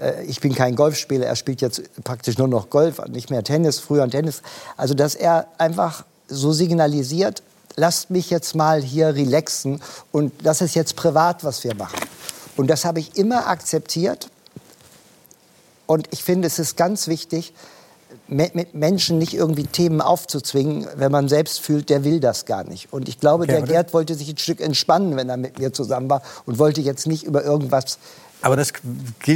äh, 0.00 0.24
ich 0.24 0.40
bin 0.40 0.54
kein 0.54 0.76
Golfspieler, 0.76 1.26
er 1.26 1.36
spielt 1.36 1.60
jetzt 1.60 1.82
praktisch 2.04 2.38
nur 2.38 2.48
noch 2.48 2.70
Golf, 2.70 3.06
nicht 3.08 3.28
mehr 3.28 3.44
Tennis, 3.44 3.78
früher 3.78 4.08
Tennis. 4.08 4.40
Also 4.78 4.94
dass 4.94 5.14
er 5.14 5.48
einfach 5.58 6.06
so 6.26 6.52
signalisiert, 6.52 7.42
lasst 7.76 8.08
mich 8.08 8.30
jetzt 8.30 8.54
mal 8.54 8.80
hier 8.80 9.14
relaxen 9.14 9.82
und 10.10 10.32
das 10.42 10.62
ist 10.62 10.74
jetzt 10.74 10.96
privat, 10.96 11.44
was 11.44 11.64
wir 11.64 11.74
machen. 11.74 12.00
Und 12.56 12.68
das 12.68 12.86
habe 12.86 12.98
ich 12.98 13.18
immer 13.18 13.46
akzeptiert. 13.46 14.30
Und 15.88 16.06
ich 16.12 16.22
finde, 16.22 16.46
es 16.46 16.58
ist 16.58 16.76
ganz 16.76 17.08
wichtig, 17.08 17.54
mit 18.26 18.74
Menschen 18.74 19.18
nicht 19.18 19.32
irgendwie 19.32 19.64
Themen 19.64 20.02
aufzuzwingen, 20.02 20.86
wenn 20.96 21.10
man 21.10 21.28
selbst 21.28 21.60
fühlt, 21.60 21.88
der 21.88 22.04
will 22.04 22.20
das 22.20 22.44
gar 22.44 22.62
nicht. 22.64 22.92
Und 22.92 23.08
ich 23.08 23.20
glaube, 23.20 23.44
okay, 23.44 23.52
der 23.52 23.62
Gerd 23.62 23.94
wollte 23.94 24.14
sich 24.14 24.28
ein 24.28 24.36
Stück 24.36 24.60
entspannen, 24.60 25.16
wenn 25.16 25.30
er 25.30 25.38
mit 25.38 25.58
mir 25.58 25.72
zusammen 25.72 26.10
war 26.10 26.22
und 26.44 26.58
wollte 26.58 26.82
jetzt 26.82 27.06
nicht 27.06 27.24
über 27.24 27.42
irgendwas 27.42 27.98
aber 28.40 28.54
das 28.54 28.72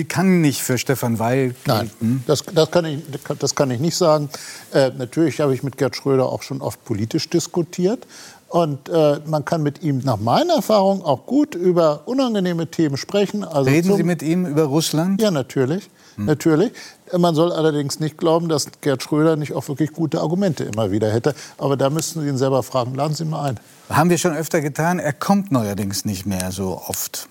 kann 0.08 0.42
nicht 0.42 0.62
für 0.62 0.78
Stefan 0.78 1.18
Weil 1.18 1.56
gelten. 1.64 1.90
Nein, 2.00 2.22
das, 2.28 2.44
das, 2.54 2.70
kann, 2.70 2.84
ich, 2.84 3.00
das 3.36 3.52
kann 3.56 3.68
ich 3.72 3.80
nicht 3.80 3.96
sagen. 3.96 4.28
Äh, 4.72 4.92
natürlich 4.96 5.40
habe 5.40 5.52
ich 5.54 5.64
mit 5.64 5.76
Gerd 5.76 5.96
Schröder 5.96 6.26
auch 6.26 6.42
schon 6.42 6.62
oft 6.62 6.84
politisch 6.84 7.28
diskutiert. 7.28 8.06
Und 8.48 8.88
äh, 8.90 9.18
man 9.26 9.44
kann 9.44 9.64
mit 9.64 9.82
ihm 9.82 10.02
nach 10.04 10.18
meiner 10.18 10.54
Erfahrung 10.54 11.02
auch 11.02 11.26
gut 11.26 11.56
über 11.56 12.02
unangenehme 12.06 12.68
Themen 12.68 12.96
sprechen. 12.96 13.42
Also 13.42 13.68
Reden 13.68 13.96
Sie 13.96 14.04
mit 14.04 14.22
ihm 14.22 14.46
über 14.46 14.64
Russland? 14.64 15.20
Ja, 15.20 15.32
natürlich. 15.32 15.90
Hm. 16.16 16.26
natürlich. 16.26 16.72
Man 17.16 17.34
soll 17.34 17.52
allerdings 17.52 18.00
nicht 18.00 18.18
glauben, 18.18 18.48
dass 18.48 18.66
Gerd 18.80 19.02
Schröder 19.02 19.36
nicht 19.36 19.52
auch 19.52 19.68
wirklich 19.68 19.92
gute 19.92 20.20
Argumente 20.20 20.64
immer 20.64 20.90
wieder 20.90 21.10
hätte. 21.10 21.34
Aber 21.58 21.76
da 21.76 21.90
müssten 21.90 22.22
Sie 22.22 22.28
ihn 22.28 22.38
selber 22.38 22.62
fragen. 22.62 22.94
Laden 22.94 23.14
Sie 23.14 23.24
mal 23.24 23.50
ein. 23.50 23.60
Haben 23.88 24.10
wir 24.10 24.18
schon 24.18 24.34
öfter 24.34 24.60
getan. 24.60 24.98
Er 24.98 25.12
kommt 25.12 25.52
neuerdings 25.52 26.04
nicht 26.04 26.26
mehr 26.26 26.52
so 26.52 26.80
oft. 26.86 27.28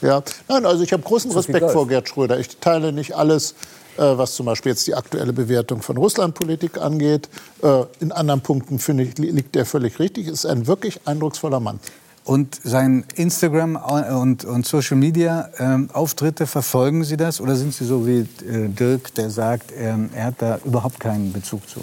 Ja, 0.00 0.22
nein, 0.48 0.66
also 0.66 0.82
ich 0.82 0.92
habe 0.92 1.02
großen 1.02 1.30
Respekt 1.30 1.70
vor 1.70 1.88
Gerd 1.88 2.08
Schröder. 2.08 2.38
Ich 2.38 2.58
teile 2.58 2.92
nicht 2.92 3.16
alles, 3.16 3.54
äh, 3.96 4.02
was 4.02 4.34
zum 4.34 4.44
Beispiel 4.44 4.72
jetzt 4.72 4.86
die 4.86 4.94
aktuelle 4.94 5.32
Bewertung 5.32 5.80
von 5.80 5.96
Russlandpolitik 5.96 6.78
angeht. 6.78 7.30
Äh, 7.62 7.84
in 8.00 8.12
anderen 8.12 8.42
Punkten 8.42 8.78
finde 8.78 9.04
ich 9.04 9.16
liegt 9.16 9.56
er 9.56 9.64
völlig 9.64 9.98
richtig. 9.98 10.26
Ist 10.26 10.44
ein 10.44 10.66
wirklich 10.66 11.00
eindrucksvoller 11.06 11.60
Mann. 11.60 11.80
Und 12.24 12.58
sein 12.64 13.04
Instagram 13.16 13.76
und, 13.76 14.46
und 14.46 14.66
Social 14.66 14.96
Media 14.96 15.50
ähm, 15.58 15.90
Auftritte, 15.92 16.46
verfolgen 16.46 17.04
Sie 17.04 17.18
das? 17.18 17.38
Oder 17.38 17.54
sind 17.54 17.74
Sie 17.74 17.84
so 17.84 18.06
wie 18.06 18.20
äh, 18.20 18.68
Dirk, 18.68 19.14
der 19.14 19.28
sagt, 19.28 19.72
ähm, 19.76 20.08
er 20.14 20.26
hat 20.26 20.36
da 20.38 20.58
überhaupt 20.64 21.00
keinen 21.00 21.34
Bezug 21.34 21.68
zu? 21.68 21.80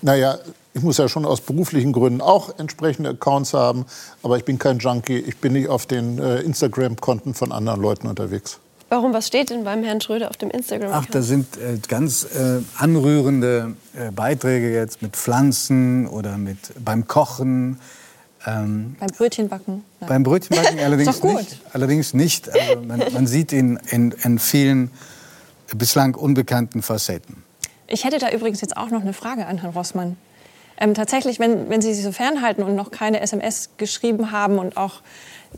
Naja, 0.00 0.38
ich 0.72 0.82
muss 0.82 0.96
ja 0.96 1.08
schon 1.08 1.26
aus 1.26 1.42
beruflichen 1.42 1.92
Gründen 1.92 2.22
auch 2.22 2.58
entsprechende 2.58 3.10
Accounts 3.10 3.52
haben, 3.52 3.84
aber 4.22 4.38
ich 4.38 4.44
bin 4.44 4.58
kein 4.58 4.78
Junkie. 4.78 5.18
Ich 5.18 5.36
bin 5.36 5.52
nicht 5.52 5.68
auf 5.68 5.84
den 5.84 6.18
äh, 6.18 6.40
Instagram-Konten 6.40 7.34
von 7.34 7.52
anderen 7.52 7.82
Leuten 7.82 8.06
unterwegs. 8.06 8.58
Warum? 8.88 9.12
Was 9.12 9.26
steht 9.26 9.50
denn 9.50 9.64
beim 9.64 9.84
Herrn 9.84 10.00
Schröder 10.00 10.30
auf 10.30 10.36
dem 10.36 10.50
Instagram? 10.50 10.90
Ach, 10.92 11.06
da 11.06 11.22
sind 11.22 11.56
äh, 11.56 11.78
ganz 11.86 12.24
äh, 12.24 12.60
anrührende 12.78 13.74
äh, 13.94 14.10
Beiträge 14.10 14.72
jetzt 14.72 15.02
mit 15.02 15.16
Pflanzen 15.16 16.06
oder 16.06 16.36
mit 16.38 16.58
beim 16.82 17.06
Kochen. 17.06 17.78
Ähm, 18.46 18.96
beim 18.98 19.10
Brötchenbacken? 19.10 19.84
Nein. 20.00 20.08
Beim 20.08 20.22
Brötchenbacken 20.22 20.78
allerdings 20.84 21.22
nicht. 21.22 21.60
Allerdings 21.72 22.14
nicht. 22.14 22.48
Also 22.52 22.82
man, 22.82 23.02
man 23.12 23.26
sieht 23.26 23.52
ihn 23.52 23.78
in, 23.90 24.12
in 24.12 24.38
vielen 24.38 24.90
bislang 25.74 26.14
unbekannten 26.14 26.82
Facetten. 26.82 27.42
Ich 27.86 28.04
hätte 28.04 28.18
da 28.18 28.30
übrigens 28.30 28.60
jetzt 28.60 28.76
auch 28.76 28.90
noch 28.90 29.02
eine 29.02 29.12
Frage 29.12 29.46
an 29.46 29.58
Herrn 29.58 29.72
Rossmann. 29.72 30.16
Ähm, 30.78 30.94
tatsächlich, 30.94 31.38
wenn, 31.38 31.68
wenn 31.68 31.80
Sie 31.82 31.92
sich 31.94 32.02
so 32.02 32.12
fernhalten 32.12 32.64
und 32.64 32.74
noch 32.74 32.90
keine 32.90 33.20
SMS 33.20 33.70
geschrieben 33.76 34.32
haben 34.32 34.58
und 34.58 34.76
auch 34.76 35.02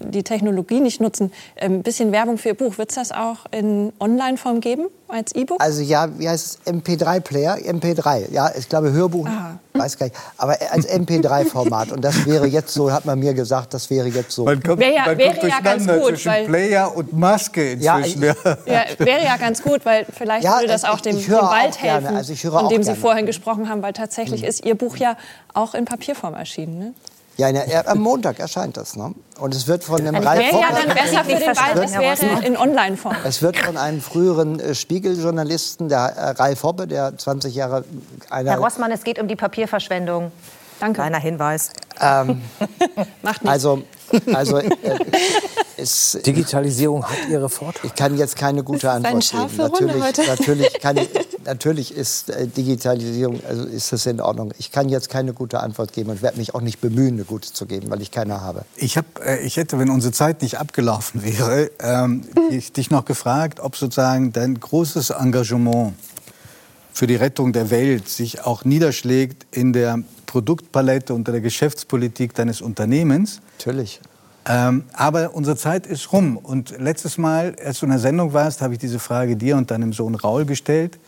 die 0.00 0.22
Technologie 0.22 0.80
nicht 0.80 1.00
nutzen, 1.00 1.33
ein 1.57 1.72
ähm, 1.72 1.83
bisschen 1.83 2.12
Werbung 2.12 2.38
für 2.38 2.50
Ihr 2.50 2.54
Buch. 2.54 2.78
Wird 2.78 2.90
es 2.90 2.96
das 2.96 3.12
auch 3.12 3.46
in 3.50 3.92
Online-Form 4.00 4.61
geben, 4.61 4.87
als 5.09 5.35
E-Book? 5.35 5.61
Also 5.61 5.83
ja, 5.83 6.09
wie 6.18 6.28
heißt 6.28 6.61
es? 6.64 6.72
MP3-Player? 6.72 7.57
MP3, 7.57 8.30
ja, 8.33 8.50
ich 8.57 8.68
glaube 8.68 8.92
Hörbuch, 8.92 9.26
Aha. 9.26 9.59
weiß 9.72 9.98
gar 9.98 10.07
nicht. 10.07 10.16
Aber 10.37 10.57
als 10.70 10.88
MP3-Format. 10.88 11.92
Und 11.92 12.02
das 12.02 12.26
wäre 12.26 12.46
jetzt 12.46 12.72
so, 12.74 12.92
hat 12.92 13.04
man 13.04 13.18
mir 13.18 13.35
gesagt, 13.35 13.74
das 13.74 13.90
wäre 13.90 14.09
jetzt 14.09 14.33
so. 14.33 14.44
Man 14.44 14.62
kommt, 14.62 14.80
wäre 14.80 14.94
ja, 14.94 15.07
man 15.07 15.18
wäre 15.18 15.37
kommt 15.37 15.52
ja 15.52 15.61
ganz 15.61 15.87
gut. 15.87 16.09
Zwischen 16.09 16.33
weil, 16.33 16.46
Player 16.46 16.96
und 16.96 17.12
Maske 17.12 17.72
inzwischen. 17.72 18.22
Ja, 18.22 18.30
ich, 18.30 18.46
ja, 18.66 19.07
wäre 19.07 19.24
ja 19.24 19.37
ganz 19.37 19.62
gut, 19.62 19.85
weil 19.85 20.07
vielleicht 20.11 20.44
ja, 20.44 20.57
würde 20.57 20.68
das 20.68 20.85
auch 20.85 21.00
dem, 21.00 21.18
dem 21.18 21.33
Wald 21.33 21.80
helfen, 21.80 22.16
also 22.16 22.35
von 22.35 22.68
dem 22.68 22.83
Sie 22.83 22.94
vorhin 22.94 23.26
gesprochen 23.26 23.68
haben. 23.68 23.83
Weil 23.83 23.92
tatsächlich 23.92 24.42
mhm. 24.42 24.48
ist 24.48 24.64
Ihr 24.64 24.74
Buch 24.74 24.96
ja 24.96 25.16
auch 25.52 25.74
in 25.74 25.85
Papierform 25.85 26.35
erschienen. 26.35 26.78
Ne? 26.78 26.94
Ja, 27.37 27.51
ne, 27.51 27.87
am 27.87 27.99
Montag 27.99 28.38
erscheint 28.38 28.77
das. 28.77 28.97
Ne? 28.97 29.14
Und 29.40 29.55
es 29.55 29.66
wird 29.66 29.83
von 29.83 30.01
einem 30.01 30.14
also 30.14 30.29
Ralf 30.29 30.53
Hoppe... 30.53 30.61
ja 30.61 30.85
dann 30.85 30.94
besser 30.94 31.25
für 31.25 31.35
den 31.35 31.57
Wald, 31.57 31.85
es 31.85 32.23
wäre 32.23 32.47
in 32.47 32.57
Online-Form. 32.57 33.16
Es 33.25 33.42
wird 33.42 33.57
von 33.57 33.77
einem 33.77 34.01
früheren 34.01 34.61
äh, 34.61 34.75
Spiegel-Journalisten, 34.75 35.88
der 35.88 35.99
äh, 35.99 36.31
Ralf 36.31 36.62
Hoppe, 36.62 36.87
der 36.87 37.16
20 37.18 37.55
Jahre... 37.55 37.85
Herr 38.31 38.59
Rossmann, 38.59 38.92
es 38.92 39.03
geht 39.03 39.18
um 39.18 39.27
die 39.27 39.37
Papierverschwendung. 39.37 40.31
Danke. 40.79 41.01
Kleiner 41.01 41.18
Hinweis. 41.18 41.70
Ähm, 42.01 42.42
Macht 43.23 43.42
nichts. 43.42 43.49
Also, 43.49 43.83
also 44.33 44.59
äh, 44.59 44.70
es, 45.76 46.18
Digitalisierung 46.24 47.04
hat 47.04 47.28
ihre 47.30 47.48
Vorteile. 47.48 47.87
Ich 47.87 47.94
kann 47.94 48.16
jetzt 48.16 48.37
keine 48.37 48.62
gute 48.62 48.90
Antwort 48.90 49.30
geben. 49.30 49.98
Natürlich, 49.98 50.28
natürlich, 50.28 50.72
kann, 50.80 50.98
natürlich 51.44 51.94
ist 51.96 52.30
äh, 52.30 52.46
Digitalisierung, 52.46 53.40
also 53.48 53.64
ist 53.64 53.92
das 53.92 54.06
in 54.06 54.20
Ordnung. 54.20 54.52
Ich 54.58 54.70
kann 54.70 54.88
jetzt 54.88 55.08
keine 55.08 55.32
gute 55.32 55.60
Antwort 55.60 55.92
geben 55.92 56.10
und 56.10 56.22
werde 56.22 56.38
mich 56.38 56.54
auch 56.54 56.60
nicht 56.60 56.80
bemühen, 56.80 57.14
eine 57.14 57.24
gute 57.24 57.52
zu 57.52 57.66
geben, 57.66 57.90
weil 57.90 58.02
ich 58.02 58.10
keine 58.10 58.40
habe. 58.40 58.64
Ich, 58.76 58.96
hab, 58.96 59.24
äh, 59.24 59.40
ich 59.40 59.56
hätte, 59.56 59.78
wenn 59.78 59.90
unsere 59.90 60.12
Zeit 60.12 60.42
nicht 60.42 60.58
abgelaufen 60.58 61.22
wäre, 61.22 61.70
ähm, 61.80 62.22
ich, 62.50 62.72
dich 62.72 62.90
noch 62.90 63.04
gefragt, 63.04 63.60
ob 63.60 63.76
sozusagen 63.76 64.32
dein 64.32 64.58
großes 64.58 65.10
Engagement 65.10 65.94
für 66.92 67.06
die 67.06 67.16
Rettung 67.16 67.52
der 67.52 67.70
Welt 67.70 68.08
sich 68.08 68.44
auch 68.44 68.64
niederschlägt 68.64 69.46
in 69.50 69.72
der 69.72 69.98
Produktpalette 70.26 71.12
und 71.12 71.26
der 71.26 71.40
Geschäftspolitik 71.40 72.34
deines 72.34 72.60
Unternehmens. 72.60 73.40
Natürlich. 73.58 74.00
Ähm, 74.46 74.85
aber 74.92 75.35
unsere 75.35 75.57
Zeit 75.57 75.87
ist 75.87 76.12
rum. 76.12 76.37
Und 76.37 76.78
letztes 76.78 77.16
Mal, 77.16 77.57
als 77.64 77.80
du 77.80 77.87
in 77.87 77.90
der 77.90 78.00
Sendung 78.00 78.33
warst, 78.33 78.61
habe 78.61 78.74
ich 78.74 78.78
diese 78.78 78.98
Frage 78.98 79.37
dir 79.37 79.57
und 79.57 79.70
deinem 79.70 79.92
Sohn 79.92 80.14
Raul 80.14 80.44
gestellt. 80.44 80.98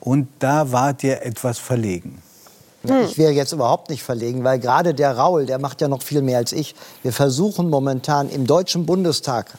Und 0.00 0.28
da 0.38 0.72
wart 0.72 1.04
ihr 1.04 1.22
etwas 1.22 1.58
verlegen. 1.58 2.22
Hm. 2.86 3.04
Ich 3.04 3.18
wäre 3.18 3.32
jetzt 3.32 3.52
überhaupt 3.52 3.90
nicht 3.90 4.02
verlegen, 4.02 4.42
weil 4.42 4.58
gerade 4.58 4.94
der 4.94 5.16
Raul, 5.16 5.46
der 5.46 5.58
macht 5.58 5.80
ja 5.80 5.88
noch 5.88 6.02
viel 6.02 6.22
mehr 6.22 6.38
als 6.38 6.52
ich. 6.52 6.74
Wir 7.02 7.12
versuchen 7.12 7.70
momentan 7.70 8.28
im 8.28 8.46
Deutschen 8.46 8.86
Bundestag, 8.86 9.58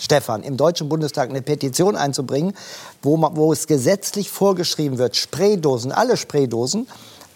Stefan, 0.00 0.42
im 0.42 0.56
Deutschen 0.56 0.88
Bundestag 0.88 1.30
eine 1.30 1.42
Petition 1.42 1.94
einzubringen, 1.96 2.54
wo, 3.02 3.16
wo 3.34 3.52
es 3.52 3.66
gesetzlich 3.66 4.30
vorgeschrieben 4.30 4.98
wird, 4.98 5.14
Spraydosen, 5.16 5.92
alle 5.92 6.16
Spraydosen, 6.16 6.88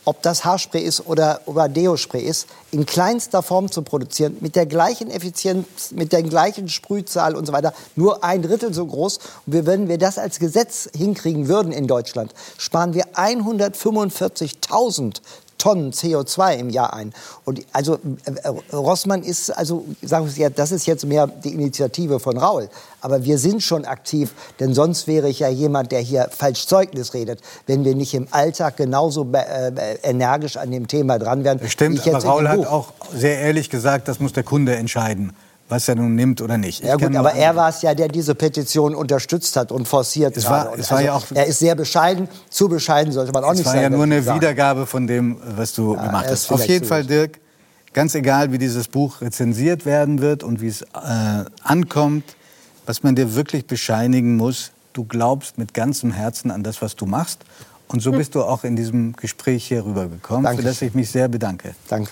ob 0.09 0.23
das 0.23 0.47
Haarspray 0.47 0.81
ist 0.81 1.07
oder, 1.07 1.43
oder 1.45 1.69
Deo-Spray 1.69 2.23
ist, 2.23 2.47
in 2.71 2.87
kleinster 2.87 3.43
Form 3.43 3.71
zu 3.71 3.83
produzieren, 3.83 4.39
mit 4.41 4.57
der 4.57 4.65
gleichen 4.65 5.11
Effizienz, 5.11 5.91
mit 5.91 6.15
der 6.15 6.23
gleichen 6.23 6.71
Sprühzahl 6.71 7.37
und 7.37 7.45
so 7.45 7.53
weiter, 7.53 7.75
nur 7.95 8.25
ein 8.25 8.41
Drittel 8.41 8.73
so 8.73 8.87
groß. 8.87 9.19
Und 9.45 9.67
wenn 9.67 9.87
wir 9.87 9.99
das 9.99 10.17
als 10.17 10.39
Gesetz 10.39 10.89
hinkriegen 10.97 11.47
würden 11.47 11.73
in 11.73 11.87
Deutschland, 11.87 12.33
sparen 12.57 12.95
wir 12.95 13.05
145.000 13.09 15.21
Tonnen 15.59 15.93
CO2 15.93 16.57
im 16.57 16.71
Jahr 16.71 16.95
ein. 16.95 17.13
Und 17.45 17.61
also 17.73 17.99
äh, 18.25 18.49
Rossmann 18.75 19.23
ist, 19.23 19.51
also 19.51 19.85
sagen 20.03 20.31
wir 20.35 20.51
das 20.51 20.73
ist 20.73 20.87
jetzt 20.87 21.05
mehr 21.05 21.27
die 21.27 21.53
Initiative 21.53 22.21
von 22.21 22.39
Raul. 22.39 22.69
Aber 23.01 23.25
wir 23.25 23.39
sind 23.39 23.63
schon 23.63 23.85
aktiv, 23.85 24.33
denn 24.61 24.75
sonst 24.75 25.07
wäre 25.07 25.29
ich 25.29 25.41
ja 25.41 25.49
jemand, 25.49 25.93
der 25.93 26.01
hier 26.01 26.29
falsch 26.31 26.67
Zeugnis 26.67 27.15
redet, 27.15 27.41
wenn 27.67 27.85
wir 27.85 27.95
nicht 27.95 28.15
im 28.15 28.29
Alltag 28.31 28.77
genauso 28.77 29.29
äh, 29.33 29.99
energisch 30.03 30.57
an 30.57 30.71
dem 30.71 30.89
Thema 30.89 31.19
dran 31.19 31.45
wären. 31.45 31.61
Stimmt, 31.69 32.07
aber 32.07 32.25
Raul 32.25 32.49
hat 32.49 32.67
auch 32.67 32.93
sehr 33.15 33.39
ehrlich 33.39 33.71
gesagt, 33.71 34.09
das 34.09 34.21
muss 34.21 34.33
der 34.33 34.45
Kunde 34.45 34.77
entscheiden 34.77 35.33
was 35.69 35.89
er 35.89 35.97
nun 35.97 36.15
nimmt 36.15 36.41
oder 36.41 36.57
nicht. 36.57 36.83
Ja 36.83 36.97
gut, 36.97 37.15
aber 37.15 37.35
er 37.35 37.55
war 37.55 37.69
es 37.69 37.83
ja, 37.83 37.95
der 37.95 38.09
diese 38.09 38.35
Petition 38.35 38.95
unterstützt 38.95 39.57
hat 39.57 39.71
und 39.71 39.87
forciert 39.87 40.37
es 40.37 40.49
war, 40.49 40.79
es 40.79 40.91
war 40.91 40.99
also, 40.99 41.07
ja 41.07 41.15
auch, 41.15 41.25
Er 41.35 41.47
ist 41.47 41.59
sehr 41.59 41.75
bescheiden, 41.75 42.29
zu 42.49 42.69
bescheiden 42.69 43.13
sollte 43.13 43.33
man 43.33 43.45
auch 43.45 43.53
nicht 43.53 43.65
sein. 43.65 43.73
Es 43.73 43.77
war 43.77 43.83
ja 43.83 43.91
nur 43.91 44.05
eine 44.05 44.23
sagen. 44.23 44.41
Wiedergabe 44.41 44.87
von 44.87 45.07
dem, 45.07 45.37
was 45.57 45.75
du 45.75 45.95
ja, 45.95 46.07
gemacht 46.07 46.27
hast. 46.29 46.51
Auf 46.51 46.67
jeden 46.67 46.87
Fall, 46.87 47.05
Dirk, 47.05 47.39
ganz 47.93 48.15
egal, 48.15 48.53
wie 48.53 48.59
dieses 48.59 48.89
Buch 48.89 49.21
rezensiert 49.21 49.85
werden 49.85 50.21
wird 50.21 50.43
und 50.43 50.61
wie 50.61 50.69
es 50.69 50.83
äh, 50.83 50.87
ankommt, 51.63 52.25
was 52.87 53.03
man 53.03 53.15
dir 53.15 53.35
wirklich 53.35 53.67
bescheinigen 53.67 54.37
muss, 54.37 54.73
du 54.95 55.05
glaubst 55.05 55.59
mit 55.59 55.75
ganzem 55.75 56.13
Herzen 56.13 56.51
an 56.51 56.63
das, 56.63 56.81
was 56.81 56.97
du 56.97 57.05
machst. 57.05 57.41
Und 57.89 58.01
so 58.01 58.11
hm. 58.11 58.19
bist 58.19 58.35
du 58.35 58.43
auch 58.43 58.65
in 58.65 58.77
diesem 58.77 59.15
Gespräch 59.15 59.67
hier 59.67 59.85
rübergekommen, 59.85 60.57
für 60.57 60.63
das 60.63 60.83
ich 60.83 60.95
mich 60.95 61.11
sehr 61.11 61.29
bedanke. 61.29 61.75
Danke. 61.89 62.11